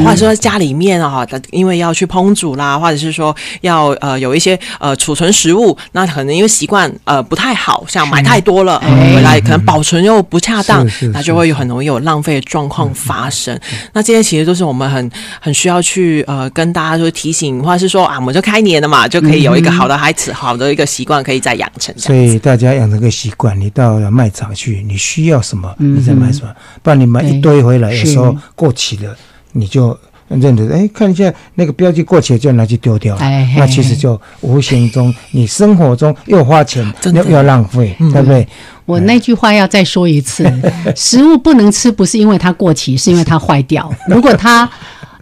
[0.03, 9.42] 或者说家里面啊，因为要去烹煮啦，或者是说要呃有一些呃储存食物，那可能因为习惯呃不太好，像买太多了回来。
[9.43, 13.59] 可能保存又不恰当，那就会有很容易有浪费的状况发生。
[13.93, 21.93] 那这些其实都是我们很很需要去呃跟大家说提醒，或者是说啊，我们就开年了嘛，就可以有一个好的孩子，好的一个习惯可以再养成。
[21.97, 29.15] 所以大家养成个习惯，你到卖场去，你需要什么，你再买什么，不然你买一堆回来，有时候过期了，
[29.51, 29.97] 你就。
[30.39, 33.17] 认得，哎，看一下那个标记过期就拿去丢掉，
[33.57, 38.47] 那其实就无形中你生活中又花钱 又要浪费，对不对？
[38.85, 40.51] 我那句话要再说一次：
[40.95, 43.89] 食物不能吃，不是因为它过期，是因为它坏掉。
[44.09, 44.69] 如果它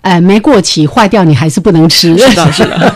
[0.02, 2.18] 哎没过期坏掉，你还是不能吃。
[2.18, 2.96] 是的，是的。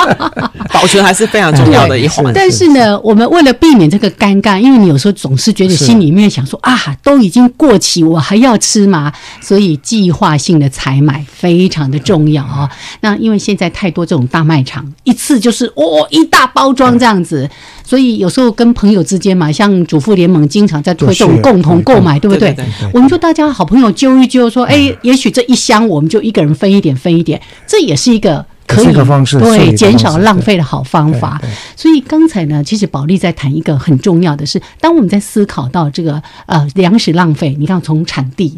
[0.72, 2.32] 保存还是非常重要的一环。
[2.32, 9.12] 但是呢，我们为了避免这个尴尬，因为你有时候总是觉得心里面想说啊，都已经过期，我还要吃吗？
[9.40, 12.70] 所以计划性的采买非常的重要啊。
[13.00, 17.50] 那因为现在太多这种大卖场，一次就是哦一大包装这样子。
[17.90, 22.56] 所以有时候跟朋友之间嘛，像主妇联盟经常在推动共同购买，对不对？
[22.94, 28.46] 我们就大家好朋友揪一揪，说，哎，也许这一箱我们就一个人分一点，分一点，这也是一个。
[28.68, 31.42] 可以对减少浪费的好方法，
[31.74, 38.56] 所以刚才呢，其实保利在谈一个很重要的是，当我们在思考到这个呃粮食浪费，你看从产地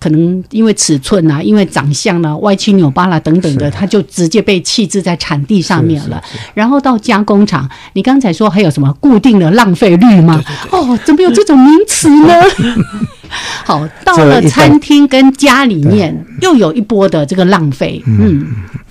[0.00, 6.22] 可能因为尺寸啊，因为长相呢歪七扭八啦等等的，它就直接被弃置在产地上面了。
[6.54, 10.42] 然后到加工厂，你刚才说还有什么固定的浪费率吗？
[10.70, 12.34] 哦，怎么有这种名词呢？
[13.64, 18.46] 好，到了餐厅跟家里面又有一波的这个浪费，嗯。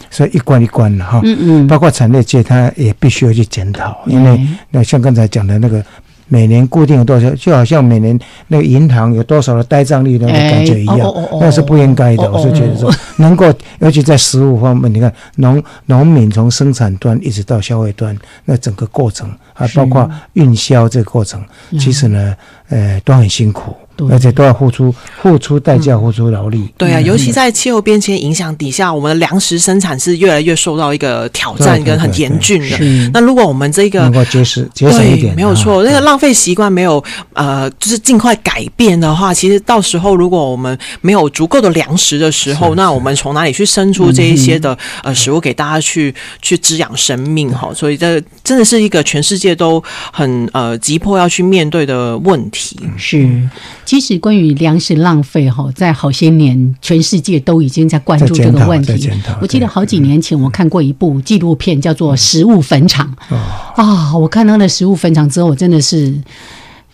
[0.10, 4.39] 所以一关一关的哈，嗯嗯，包括产业界，它也必须要去检讨，因为
[4.72, 5.84] 那像刚才讲的那个，
[6.28, 8.17] 每年固定有多少，就好像每年
[8.47, 12.32] 那个银行有多少的呆账率那种感觉一样，那是不应该的。
[12.32, 13.45] 我是觉得说，能够
[13.80, 21.43] 尤其在食物方面，你看农农民从生产端一直到消费端，那整个过程，还包括运销这个过程，
[21.80, 22.36] 其实呢，
[22.69, 23.75] 呃，都很辛苦。
[24.10, 26.72] 而且都要付出付出代价，付出劳力。
[26.78, 32.78] 对啊，尤其在气候变迁影响底下，我们的粮食生产是越来越受到一个挑战跟很严峻的。
[33.14, 47.72] 那如果我们这个能够节省节省一点，没有错，那个浪费习惯没有呃，就是尽快改变的话，其实到时候如果我们没有足够的粮食的时候，那我们从哪里去生出这一些的呃食物给大家去去滋养生命哈？
[47.74, 52.80] 所以这真的是一个全世界都很呃急迫要去面对的问题。
[52.98, 53.28] 是。
[53.88, 59.10] 其实关于粮食浪费哈，在好些年，全世界都已经在关注这个问题。
[59.40, 63.16] 我记得好几年前，我看过一部纪录片，叫做《食物坟场》。
[63.82, 66.14] 啊，我看到了食物坟场之后，我真的是。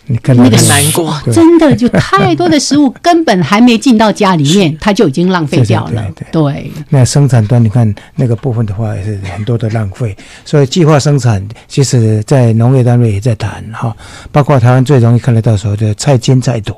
[0.06, 6.06] 那个难过，真的就太多的食物根本还没进到家里面， 它就已经浪费掉了。
[6.30, 10.14] 对，那生产端你看那个部分的话，也是很多的浪费。
[10.44, 13.96] 所以计划生产，其实在农业单位也在谈哈，
[14.30, 16.76] 包括台湾最容易看得到候的菜金菜土。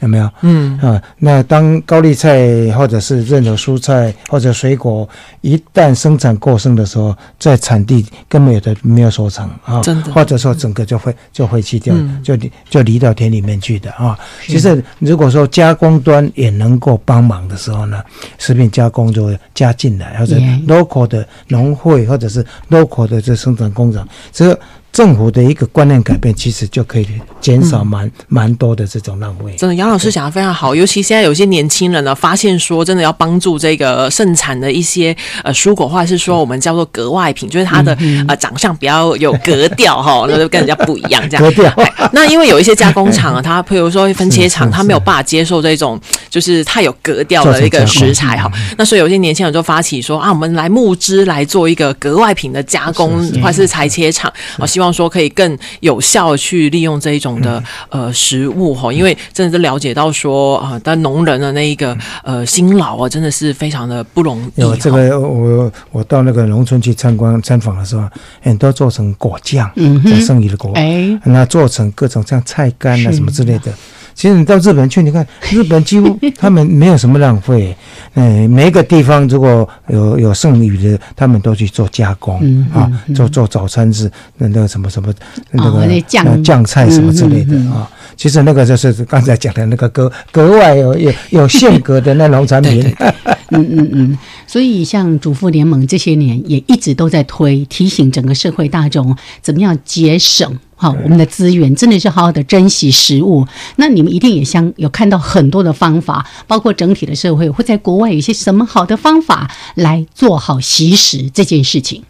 [0.00, 0.30] 有没有？
[0.42, 5.08] 嗯啊，那当高丽菜或者是任何蔬菜或者水果
[5.40, 12.36] 一旦生产过剩的时候，在产地根本有的没有收成啊，真的，或者说整个就会就会弃掉，就
[12.68, 14.18] 就离到田里面去的啊。
[14.46, 18.02] 其实如果说加工端也能够帮忙的时候呢，
[18.38, 20.36] 食品加工就会加进来，或者
[20.66, 24.60] local 的农会或者是 local 的这生产工厂，这个。
[24.96, 27.06] 政府的一个观念改变，其实就可以
[27.38, 29.54] 减少蛮蛮多的这种浪费。
[29.54, 30.74] 真的，杨老师讲的非常好。
[30.74, 37.94] 尤其现在有些年轻人呢，发现说真的要帮助这个盛产的一些呃蔬果，或者是说我们叫做格外品，就是它的
[38.26, 41.44] 呃长相比较有格调哈，那就跟人家不一样这样。
[41.44, 41.70] 格调。
[42.12, 48.50] 那因为有一些加工厂啊，它譬如说分切厂，它没有办法接受这种就是太有格调的一个食材哈。
[48.78, 54.85] 那所以有些年轻人就发起说啊，我们来募资来做一个格外品的加工或者是裁切厂我，希望。
[54.92, 64.60] 说可以更有效的去利用这一种的呃食物哈，因为真的是了解到说啊，但农人的那一个呃辛劳啊，真的是非常的不容易。
[64.60, 68.08] 有这个我我到那个农村去参观参访的时候，
[68.42, 73.72] 很多做成果酱，嗯，剩余的果，哎，那做成各种像菜干啊什么之类的。
[74.16, 77.76] 其实你到日本去，你看 日本几乎他们没有什么浪费，
[78.14, 82.40] 嗯，每一个地方如果有有剩余的，他们都去做加工
[82.72, 85.12] 啊，做做早餐是那那个什么什么
[85.52, 87.88] 那个酱酱菜什么之类的啊。
[88.16, 92.82] 其实那个就是刚才讲的那个格格外有有有性格的那农产品。
[93.50, 94.18] 嗯嗯嗯。
[94.46, 100.58] 所以像主妇联盟这些年也一直都在推，提醒整个社会大众怎么样节省。
[100.78, 103.46] 好，我们的资源真的是好好的珍惜食物。
[103.76, 112.02] 那你们一定也相有看到很多的方法，包括整体的社会会在国外有些什么好的方法来做好习食这件事情。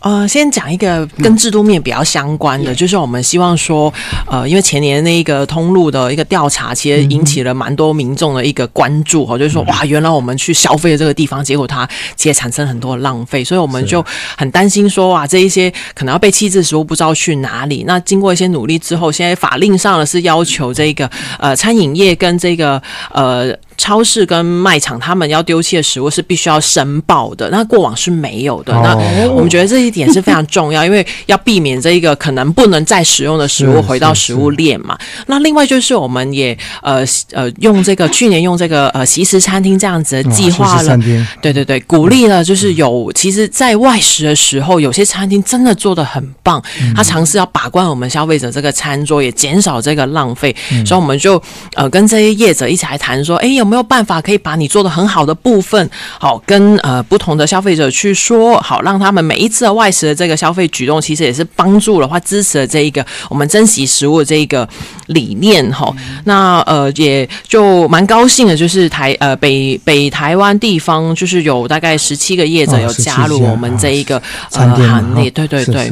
[0.00, 3.92] 呃，先讲一个跟制度面比较相关的，就是我们希望说，
[4.26, 14.04] 呃，因为前年那个通路的一个调查，其实引起了蛮多民众的一个关注哈，就是说，哇，原来我们去消费的这个地方，结果它其实产生很多浪费，所以我们就
[14.36, 17.84] 很担心说，哇，这一些可能要被弃置食物不知道去哪里。
[17.86, 23.56] 那经过一些努力之后，现在法令上呢是要求这个呃餐饮业跟这个呃。
[23.82, 28.72] 超市跟卖场，他们要丢弃的食物是必须要申报的，那过往是没有的。
[28.74, 28.94] 那
[29.28, 34.96] 我们觉得这一点是非常重要，因为要避免这一个可能不能再使用的食物回到食物链嘛。
[35.26, 40.96] 那另外就是我们也呃呃用这个去年用这个呃习食餐厅这样子的计划了，
[41.40, 46.62] 对对对，鼓励了就是有其实，在外食的时候，有些餐厅真的做的很棒，
[46.94, 50.54] 他尝试要把关我们消费者这个餐桌，也减少这个浪费，
[50.86, 51.42] 所以我们就
[51.74, 53.71] 呃跟这些业者一起来谈说，哎有。
[53.72, 64.68] 没有办法可以把你做的很好的部分，好跟呃不同的消费者去说，好让他们每一次的外食的这个消费举动，其实也是帮助了或支持了这一个我们珍惜食物的这一个
[65.06, 65.90] 理念哈。
[66.24, 74.20] 那呃也就蛮高兴的，就是台呃北北台湾地方就是有大概十七个业者有加入我们这一个
[74.52, 75.90] 呃行列，对对对。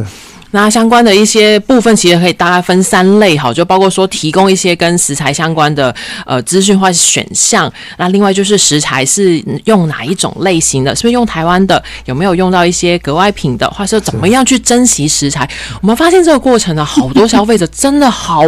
[0.52, 5.94] 那相关的一些部分，其实可以大概分三类，哈，就包括说提供一些跟食材相关的
[6.26, 7.72] 呃资讯或选项。
[7.98, 15.48] 那另外就是食材是用哪一种类型的，是不是用台湾的，有没有用到一些格外品的，或者怎么样去珍惜食材？
[15.80, 18.42] 我们发现这个过程呢，好多消费者真的好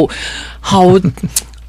[0.61, 0.82] 好。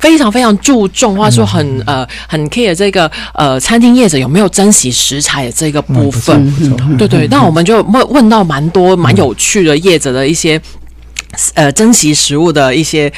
[0.04, 10.62] 非常非常注重，或者说很呃很 care 这个呃餐厅业者有没有珍惜食材的这个部分，对对，那我们就问问到蛮多蛮有趣的业者的一些。
[11.56, 13.12] 呃，珍惜食物的一些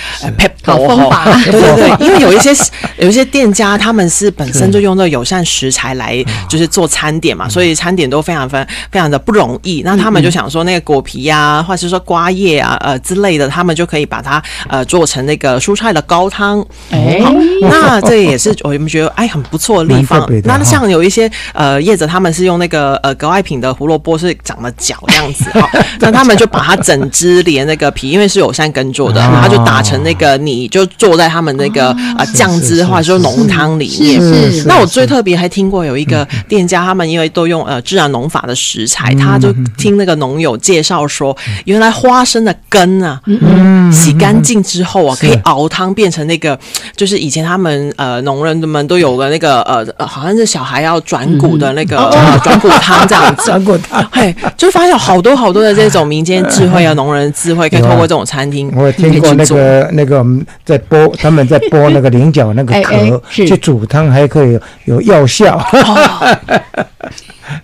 [0.64, 2.52] 好方法，对 对对， 因为有一些
[2.98, 9.82] 有一些店家，他们是本身就用这友善食材来就是做餐点嘛，所以餐点都非常非常非常的不容易。
[9.84, 16.66] 那他们就想说，那个果皮呀，或者是说瓜叶啊，呃之类的，他们就可以把它呃做成那个蔬菜的高汤。
[16.92, 17.20] 哎，
[17.62, 20.26] 那这也是我们觉得哎很不错的地方。
[20.46, 28.05] 那像有一些呃叶子，他们是用那个呃格外品的胡萝卜是长了角这样子哈， 那他们就把它整只连那个皮。
[28.10, 34.22] 因为是有山耕做的，然后就打成那个，你就坐在他们那个啊酱汁或者说浓汤里面。
[34.66, 41.36] 那我最特别还听过有一个店家，他们因为都用呃自然农法的食材，他就听那个农友介绍说，
[41.66, 43.20] 原来花生的根啊，
[43.92, 46.60] 洗干净之后啊，可以熬汤变成那个，
[46.96, 51.96] 就是以前他们呃农人们都有个那个呃好像是小孩要转骨的那个
[52.44, 53.44] 转骨汤这样子。
[53.46, 57.86] 转骨汤，嘿，就发现好多好多的这种民间智慧啊，农人智慧可以。
[57.96, 60.26] 过这种餐厅，我听过那个那个
[60.64, 65.60] 在剥， 他们在剥那个菱角那个壳去煮汤，还可以有药效，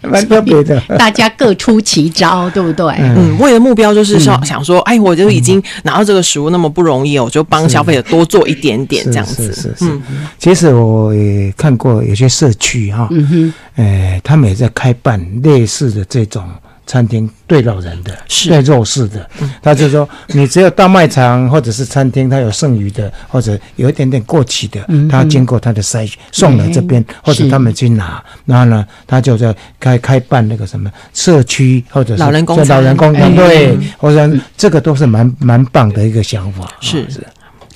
[0.02, 0.80] 蛮特别的。
[0.98, 2.94] 大家各出奇招，对不对？
[3.00, 9.52] 嗯，为了目标就是想想说，哎，我就已经拿到这个食物那么不容易，我就帮消费者多做一点点这样子。
[9.54, 10.00] 是是是。
[10.38, 16.44] 其实我也看过有些社区哈，嗯哼，哎，他们也在开办类似的这种。
[16.86, 18.18] 餐厅对老人的，
[18.48, 19.30] 对弱势的，
[19.62, 37.10] 他就说，你只有大卖场或者是餐厅，他有剩余的或者有一点点过期的，他经过他的筛选送来这边，或者他们去拿，然后呢，他就在开开办那个什么社区或者是老人公老人公对，或者这个都是蛮蛮棒的一个想法，是。
[37.10, 37.26] 是。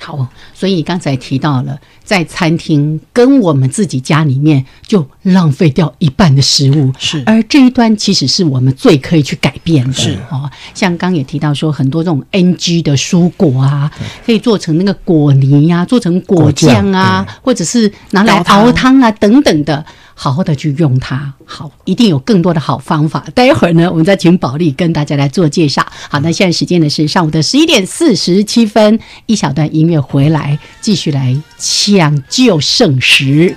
[0.06, 7.24] 好，所以刚才提到了，在餐厅跟我们自己家里面就浪费掉一半的食物，是。
[7.26, 10.48] 而这一端其实是我们最可以去改变的，是哦。
[10.76, 13.92] 像刚也提到说，很多这种 NG 的蔬果啊，
[14.24, 19.84] 可以做成那个果泥呀，做成果酱啊，或者是拿来熬汤啊等等的。
[20.18, 23.26] 好好的去用它，好，一定有更多的好方法。
[23.36, 25.86] 待会儿呢，我们再请保利跟大家来做介绍。
[26.10, 33.56] 好，那现在时间呢是上午的十一点四十七分，一小段音乐回来，继续来抢救圣石。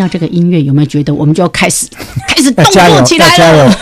[0.00, 1.86] 到这个音乐，有没有觉得我们就要开始
[2.26, 3.76] 开始动作起来了？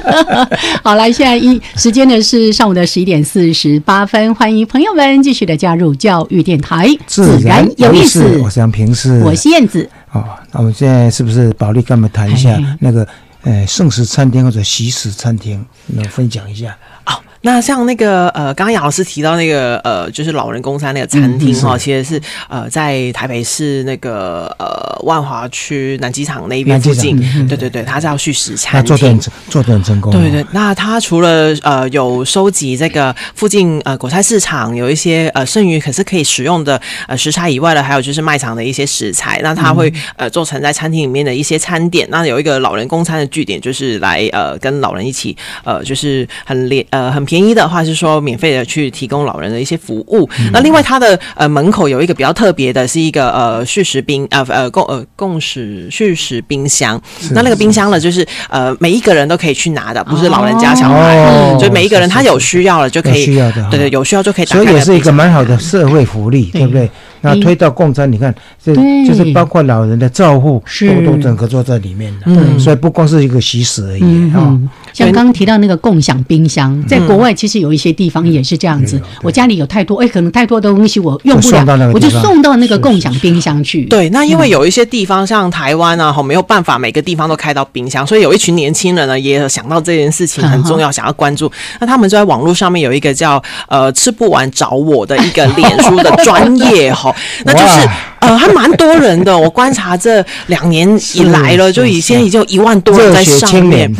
[0.82, 8.38] 好来，现在一时间呢是上午的十一点四十八分，欢迎朋友们继续的加入教育电台，自然有意思。
[8.42, 9.88] 我是杨平，是我是燕子。
[10.12, 13.06] 哦，那我们现在是不是保利跟我们谈一下那个
[13.42, 16.76] 呃圣食餐厅或者喜食餐厅，能分享一下？
[17.06, 27.18] 哦，那像那个呃，刚刚杨老师提到那个呃，就是老人公餐那个餐厅哈，其实是呃在台北市那个呃万华区南机场那边附近，
[27.48, 30.12] 对对对，它叫叙食餐厅，做的做的很成功。
[30.12, 42.06] 对对，那它除了呃有收集这个附近呃果菜市场有一些呃剩余可是可以使用的呃食材以外呢，还有就是卖场的一些食材，那它会呃做成在餐厅里面的一些餐点。
[42.08, 47.26] 那有一个老人公餐的据点，就是来呃跟老人一起呃就是很廉呃很。
[47.32, 50.28] 便宜的话是说免费的去提供老人的一些服务。
[50.52, 57.00] 那另外它的呃门口有一个比较特别的，是一个呃续食冰呃呃共呃共食续食冰箱。
[57.30, 64.62] 那那个冰箱呢，就是呃每一个人都可以去拿的，不是老人家小孩，就每一个人他有需要了就可以需要的，对对，有需要就可以打开。
[64.62, 66.90] 所以也是一个蛮好的社会福利，对不对？
[67.24, 68.74] 那推到共餐，你看，这
[69.06, 70.60] 就是包括老人的照护，
[71.06, 72.58] 都都整合做在里面的。
[72.58, 74.58] 所以不光是一个习食而已啊。
[74.92, 79.00] 像刚刚提到那个共享冰箱，在国外其实有一些地方也是这样子。
[79.22, 83.84] 我家里有太多，哎，可能太多的东西我用不了，我就送到那个共享冰箱去。
[83.84, 91.50] 对，那因为有一些地方像台湾啊，哈，没有办法每个地方都开到冰箱，所以有一群年轻人呢，也想到这件事情很重要，想要关注。
[91.80, 97.14] 那他们就在网络上面有一个叫呃吃不完找我的一个脸书的专业哈。
[97.44, 97.88] 那就是
[98.20, 99.36] 呃，还蛮多人的。
[99.36, 103.92] 我观察这两年以来了，就已现在已经有一万多人在上面。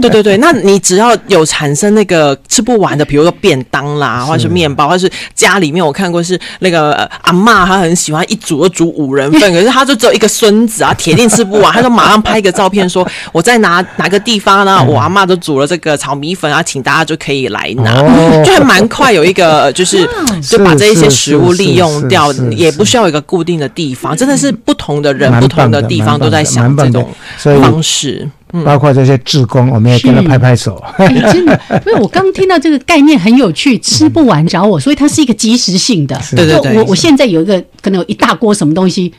[0.00, 6.92] 对对对，那你只要有产生那个吃不完的，比如说便当啦，或者是面包，或者是家里面我看过是那个
[7.22, 11.72] 阿妈，她很喜欢一煮就煮五人份， 可是她就只有一个孙子啊，铁定吃不完。
[11.72, 14.82] 她就马上拍一个照片说：“我在哪哪个地方呢？
[14.84, 17.90] 我阿妈都煮了这个炒米粉啊，请大家就可以来拿。”
[18.44, 20.08] 就还蛮快，有一个就是
[20.42, 27.08] 就把这一些食物利用掉，也不需要一个固定的地方，真的是不同的人、不同的地方都在想这种
[27.42, 28.28] 方式。
[28.64, 30.82] 包括这些志工，我们也跟他拍拍手。
[30.98, 36.20] 真的， 因为我刚听到这个概念很有趣，吃不完找我，所以它是一个及时性的。
[36.36, 39.12] 对对对，我我现在有一个可能有一大锅什么东西，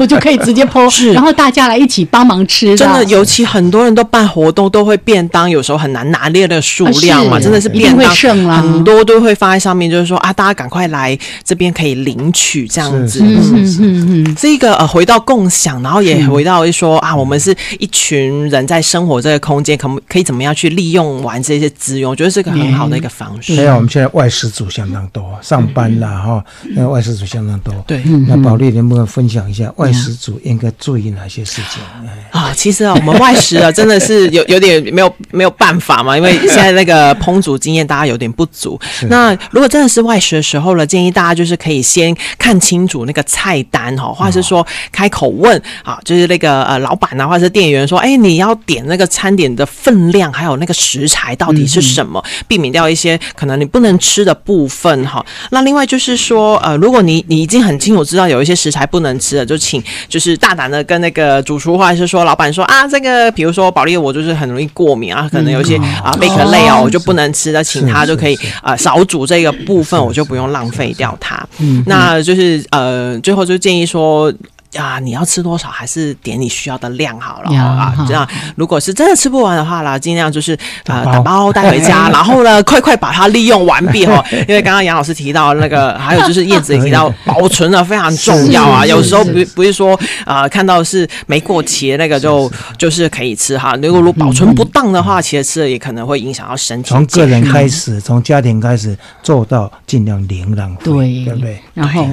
[0.00, 2.76] 我就可以直接剖，然后大家来一起帮忙吃。
[2.76, 13.20] 真的，尤其很多人都办活动，都会便当，有时候很难拿捏的数量嘛，真的是便当很多都会发在上面，就是说啊，大家赶快来这边可以领取这样子。
[13.22, 18.45] 嗯嗯嗯，是一个呃，回到共享，然后也回到说啊，我们是一群。
[18.48, 22.08] 人在生活这个空间，可不可以怎么样去利用完这些资源？
[22.08, 23.56] 我觉得是个很好的一个方式。
[23.56, 26.44] 还有我们现在外食族相当多，上班啦哈，
[26.74, 27.74] 那外食族相当多。
[27.86, 31.82] 对，那保利能不能分享一下外食族应该注意哪些事情？
[32.30, 38.78] 啊，其实啊，我们外食啊，真的是有有点没有 没有办法嘛，因为现在那个烹煮经验大家有点不足。
[39.08, 48.35] 那如果真的是外食的时候呢，建议大家就是可以先看清楚那个菜单哈，或者是说开口问啊，就是那个呃老板啊，或者是店员说，哎你。
[48.36, 55.24] 你要点那个餐点的分量，还有那个食材到底是什么，避免掉一些可能你不能吃的部分哈。
[55.52, 71.42] 那另外就是说，呃，如果你你已经很清楚知道有一些食材不能吃的，就请就是大胆的跟那个主厨或者是说老板说啊，这个比如说保利我就是很容易过敏啊，可能有一些啊贝壳类啊，我就不能吃的，请他就可以啊少煮这个部分，我就不用浪费掉它。
[71.58, 74.30] 嗯那就是呃，最后就建议说。
[74.76, 77.94] 啊，你要吃多少还是点你需要的量好了啊？
[78.06, 84.24] 这样，如果是真的吃不完的话啦，尽量就是呃打包带回家，然后呢，快快把它利用完毕哈。
[84.48, 88.84] 因为刚刚杨老师提到那个，还有就是叶子也提到保存的非常重要啊。
[88.84, 93.74] 有时候不不是说啊，看到是没过期的那个就就是可以吃哈。
[93.82, 96.90] 如果如保存不当的话，其实吃了也可能会影响到身体。
[96.90, 101.60] 从个人开始，从家庭开始做到尽量零浪费，对不对？
[101.74, 102.06] 然后。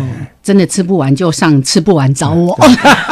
[0.43, 2.53] 真的吃不完就上吃不完找我，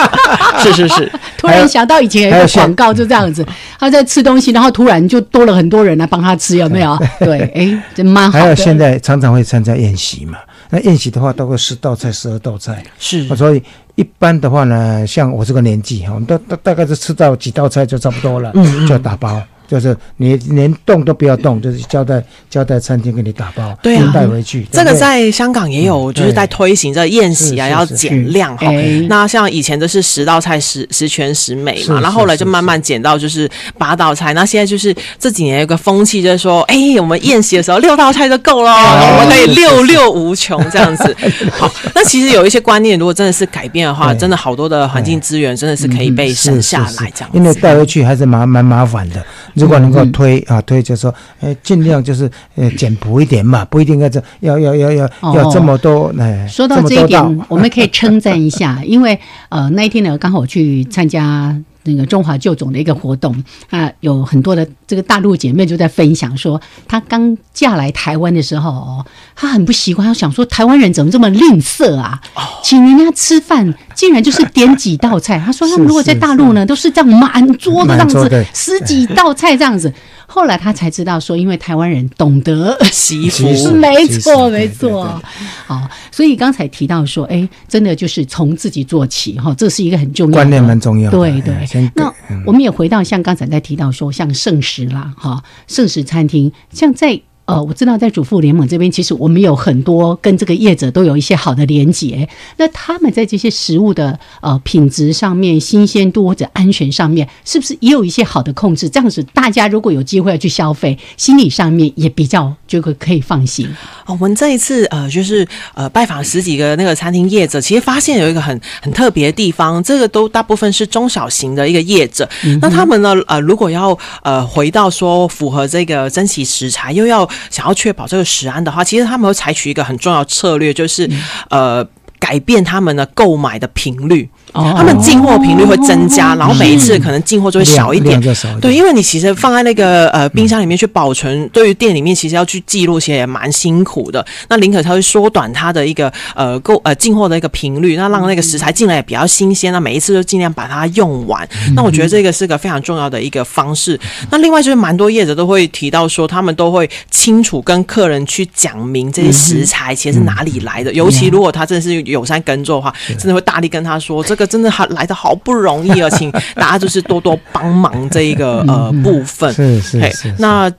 [0.62, 1.12] 是是是。
[1.38, 3.44] 突然想到以前有一个广告就这样子，
[3.80, 6.96] 他在吃东西，然后突然就多了很多人来帮他吃，有没有？
[7.20, 8.38] 对， 哎，真蛮好。
[8.38, 10.38] 还有现在常常会参加宴席嘛，
[10.70, 13.26] 那宴席的话都会十道菜、十二道菜，是。
[13.36, 13.64] 所以
[13.96, 18.54] 一般的话呢，像我这个年纪哈，我们都大大概是吃到几道菜就差不多了，
[18.88, 19.42] 就打包。
[19.72, 24.68] 就是你连动都不要动，就是交代交代餐厅给你打包，对啊，带回去。
[24.70, 28.68] 这个在香港也有，就是在推行这宴席啊，要减量哈。
[29.08, 34.34] 那像以前都是十道菜十十全十美嘛，然后后来就慢慢减到就是八道菜。
[34.34, 41.16] 那现在就是这几年有个风气，就是说，哎，我们宴席的时候六道菜就够了，我们可以六六无穷这样子。
[41.58, 47.30] 好，那其实有一些观念，如果真的是改变的话，真的好多的环境资源真的是可以被省下来这样。
[47.32, 49.24] 因为带回去还是蛮蛮麻烦的。
[49.62, 56.48] 如果能够推啊推，就说，哎，尽量就是呃简朴一点嘛，不一定要这要要要要要这么多哎。
[56.48, 59.18] 说到这一点， 我们可以称赞一下，因为
[59.50, 69.06] 呃那一天呢，刚好我去参加那个中华旧种的一个活动啊，有很多的这个大陆姐妹就在分享说，她刚嫁来台湾的时候哦，
[69.36, 72.20] 她很不习惯，她想说台湾人怎么这么吝啬啊？
[72.64, 75.38] 请人家吃饭竟然就是点几道菜。
[75.46, 79.94] 他说他们如果在大陆呢，都是这样满桌的这样子，十几道菜这样子。
[80.26, 85.22] 后来他才知道说，因为台湾人懂得惜福，没错没错。
[85.68, 91.12] 好，所以刚才提到说，哎，真的就是从自己做起哈，这是一个很重要的观念，蛮重要。
[91.12, 91.92] 对对。
[91.94, 92.12] 那
[92.48, 97.22] 我们也回到像刚才在提到说，像盛食啦，哈，盛食餐厅，像在。
[97.46, 102.28] 呃，我知道在主妇联盟这边，其实我们有很多跟这个业者都有一些好的连结。
[102.58, 108.88] 那他们在这些食物的呃品质上面、新鲜度或者安全上面，是不是也有一些好的控制？
[108.90, 113.68] 这样子，大家如果有机会要去消费，心理上面也比较就会可以放心。
[114.06, 122.30] 我们这一次呃，就是呃拜访十几个那个餐厅业者，其实发现有一个很很特别的地方，这个都大部分是中小型的一个业者。
[122.62, 131.10] 那他们呢，呃，如果要呃回到说符合这个珍惜食材，又要想要确保这个食安的话，其实他们会采取一个很重要策略，就是
[131.50, 131.86] 呃
[132.22, 134.30] 改变他们的购买的频率。
[134.54, 138.22] 他们进货频率会增加，然后每一次可能进货就会少一点。
[138.60, 144.26] 对，因为你其实放在那个呃冰箱里面去保存，对于店里面其实要去记录，其实也蛮辛苦的。
[144.50, 149.72] 那林可他会缩短它的一个呃购呃进货的一个频率，那让那个食材进来也比较新鲜。
[149.72, 151.48] 那每一次都尽量把它用完。
[151.74, 153.98] 那我觉得这个是个非常重要的一个方式。
[154.30, 160.92] 那另外就是蛮多业者都会提到说，他们都会清楚跟客人去讲明这些食材其实是哪里来的。
[160.92, 164.46] 尤其如果他真的是友善耕作的话，真的会大力跟他说这个。
[164.52, 169.52] 真的好来的好不容易啊，请大家就是多多帮忙这一个 呃部分。
[169.54, 170.36] 是是是。
[170.40, 170.70] 那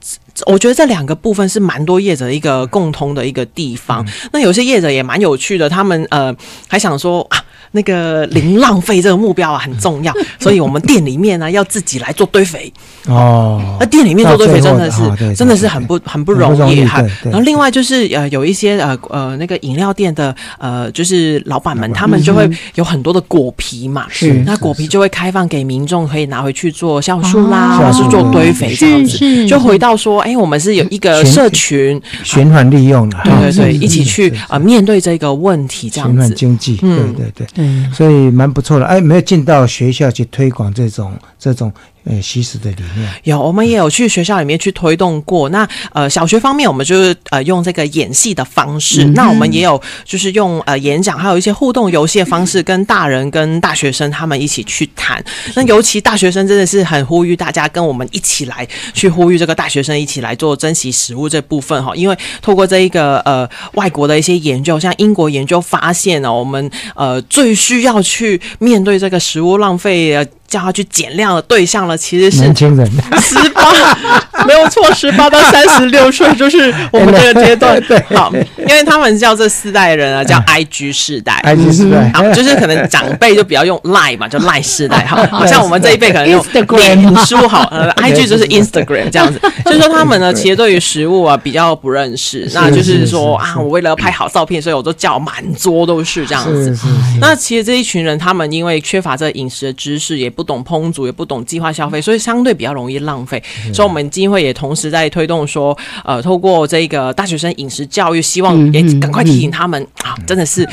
[0.45, 4.07] 我觉得这两个部分是蛮多业者一个共通的一个地方。
[4.33, 6.35] 那有些业者也蛮有趣的，他们呃
[6.69, 7.43] 还想说啊。
[7.73, 12.73] 那个零浪费这个目标啊很重要， 所以我们店里面呢要自己来做堆肥。
[13.07, 13.77] 哦。
[13.81, 17.03] 那店里面做堆肥真的是真的是很不很不容易哈。
[17.25, 24.33] 然后另外就是呃有一些呃呃那个饮料店的呃就是老板们，他们就会有很多的果皮嘛，是。
[24.47, 29.47] 那果皮就会开放给民众可以拿回去做酵素啦，或者是做堆肥这样子。
[29.49, 36.15] 就回到说，哎，我们是有一个社群循环利用的，对对对，一起去啊面对这个问题这样子。
[36.15, 37.62] 循环经济，对对对。
[37.93, 41.73] 所以蛮不错的，哎，没有进到学校去推广这种这种。
[42.05, 45.49] 呃，习食的理念有，我们也有去学校里面去推动过。
[45.51, 49.05] 那呃，小学方面，我们就是呃用这个演戏的方式。
[49.15, 55.25] 那我们也有就是用呃演讲，还有一些互动游戏的方式，跟大人跟大学生他们一起去谈。
[55.55, 61.95] 那尤其大学生真的是很呼吁大家跟我们一起来去呼吁这个大学生一起来做珍惜食物这部分哈。
[61.95, 70.27] 因为透过这一个呃外国的一些研究，像英国研究发现呢，我们呃最需要去面对这个食物浪费。
[70.53, 72.87] 叫他去减量的对象了，其实是年轻人，
[73.23, 73.63] 十八
[74.45, 77.81] 没有错，十八到三十六岁就是我们这个阶段。
[77.89, 86.45] 对，好，因为他们叫这四代人啊，叫 I G 世代，I G 世代，好，就是可能长辈就比较用 Line 嘛，就 Line 世代，好，好 像我们这一辈可能用
[86.77, 96.77] 脸书，好，呃，I G 就是 Instagram 这样子，就是说他们呢，其实对于食物啊比较不认识，那就是说啊，我为了拍好照片，所以我都叫满桌都是这样子。
[97.21, 103.41] 那其实这一群人，他们因为缺乏这饮食的知识，也不不懂烹煮，也不懂计划消费，所以相对比较容易浪费。
[103.73, 110.69] 所以，我们基金会也同时在推动说，呃，透过这个大学生饮食教育，希望也赶快提醒他们啊，真的是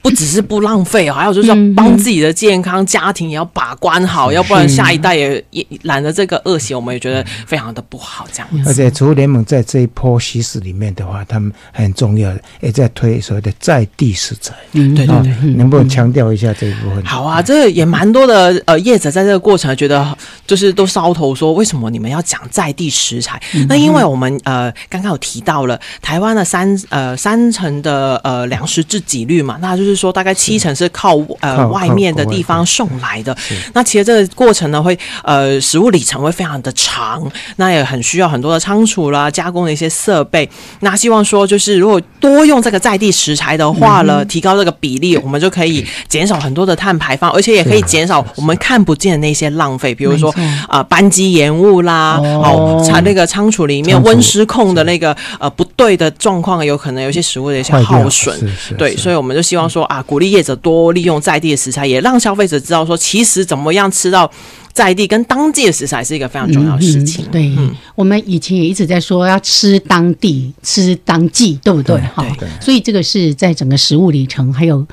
[0.00, 8.24] 不只是不浪费哦，还有就是要帮自己的健康、家庭也要把关好，要不然下一代也也染了这个恶习，我们也觉得非常的不好。
[8.32, 14.54] 这样，而且，厨联盟在这一波习食里面的话，他们很重要的也在推所谓的在地食材。
[14.74, 17.04] 嗯，对对对，能不能强调一下这一部分？
[17.04, 18.83] 好啊，这也蛮多的呃。
[18.84, 20.16] 业者在这个过程觉得
[20.46, 23.40] 就是都烧头，说为什么你们要讲在地食材？
[23.68, 33.34] 那因为我们呃刚刚有提到了台湾的三呃三成的呃粮食自给率嘛，那就是说大概七成是靠呃外面的地方送来的。
[33.72, 37.26] 那其实这个过程呢，会呃食物里程会非常的长，
[37.56, 40.48] 那也很需要很多的仓储啦、加工的一些设备。
[40.80, 48.73] 那希望说就是如果多用这个在地食材的话呢，提高这个比例，我们就可以减少很多的碳排放，而且也可以减少我们看。
[48.74, 50.34] 看不见的那些浪费，比如说
[50.66, 58.36] 啊，班机延误啦，哦，它那个仓储里面温失控的那个呃不对的状况，有可能有些食物的一些耗损，
[58.76, 64.28] 对，所以我们就希望说啊，鼓励业者多利用在地的食材，也让消费者知道说，其实怎么样吃到
[64.72, 67.24] 在地跟当地的食材是一个非常重要的事情。
[67.30, 71.96] 对，嗯我们以前也一直在说要吃当地、吃当季，对不对？
[72.12, 72.26] 哈，
[72.60, 74.84] 所以这个是在整个食物里程还有。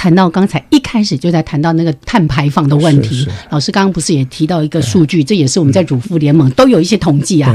[0.00, 3.28] 谈到刚才一开始就在谈到那个碳排放的问题。
[3.50, 7.54] 老师刚刚不是也提到一个数据，这也是我们在主妇联盟都有一些统计啊。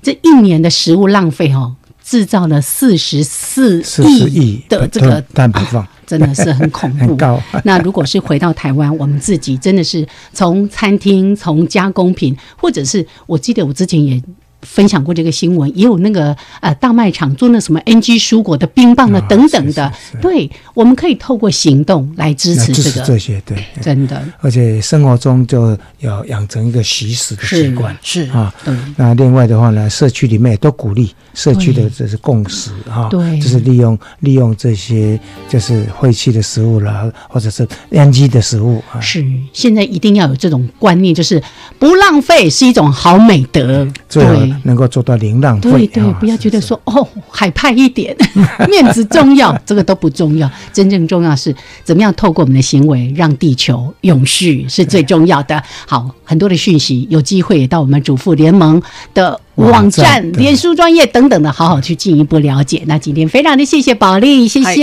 [0.00, 3.82] 这一年的食物浪费哦，制造了四十四
[4.30, 7.14] 亿的这个碳排放， 真的是很恐怖。
[7.62, 14.22] 那如果是回到台湾，我们自己真的是从餐厅、从加工品，或者是我记得我之前也。
[14.62, 23.02] 分享过这个新闻，也有那个呃大卖场做那什么 NG 蔬果的冰棒的等等的，对，我们可以透过行动来支持这个。
[23.06, 24.22] 这些，对，真的。
[24.40, 28.54] 而且生活中就要养成一个习食的习惯，是啊。
[28.96, 35.18] 那另外的话呢，社区里面也都鼓励社区的这是共识哈，对，就是利用利用这些
[35.48, 39.00] 就是废弃的食物啦，或者是 NG 的食物啊。
[39.00, 41.42] 是，现在一定要有这种观念，就是
[41.78, 44.52] 不浪费是一种好美德，对。
[44.64, 48.16] 能够做到零浪费，对对，不要觉得说哦海派一点，
[48.68, 50.50] 面子重要， 这个都不重要。
[50.72, 51.54] 真正重要是
[51.84, 55.62] 怎么样透过我们的行为让地球永续是最重要的。
[55.86, 58.80] 好，很多的讯息，有机会也到我们主妇联盟
[59.14, 62.82] 的网站、脸书专业等等的，好好去进一步了解。
[62.86, 64.82] 那今天非常的谢谢宝莉，谢谢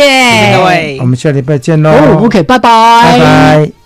[0.56, 1.90] 各位，我们下礼拜见喽。
[1.90, 3.79] 哦，OK，拜拜，拜拜。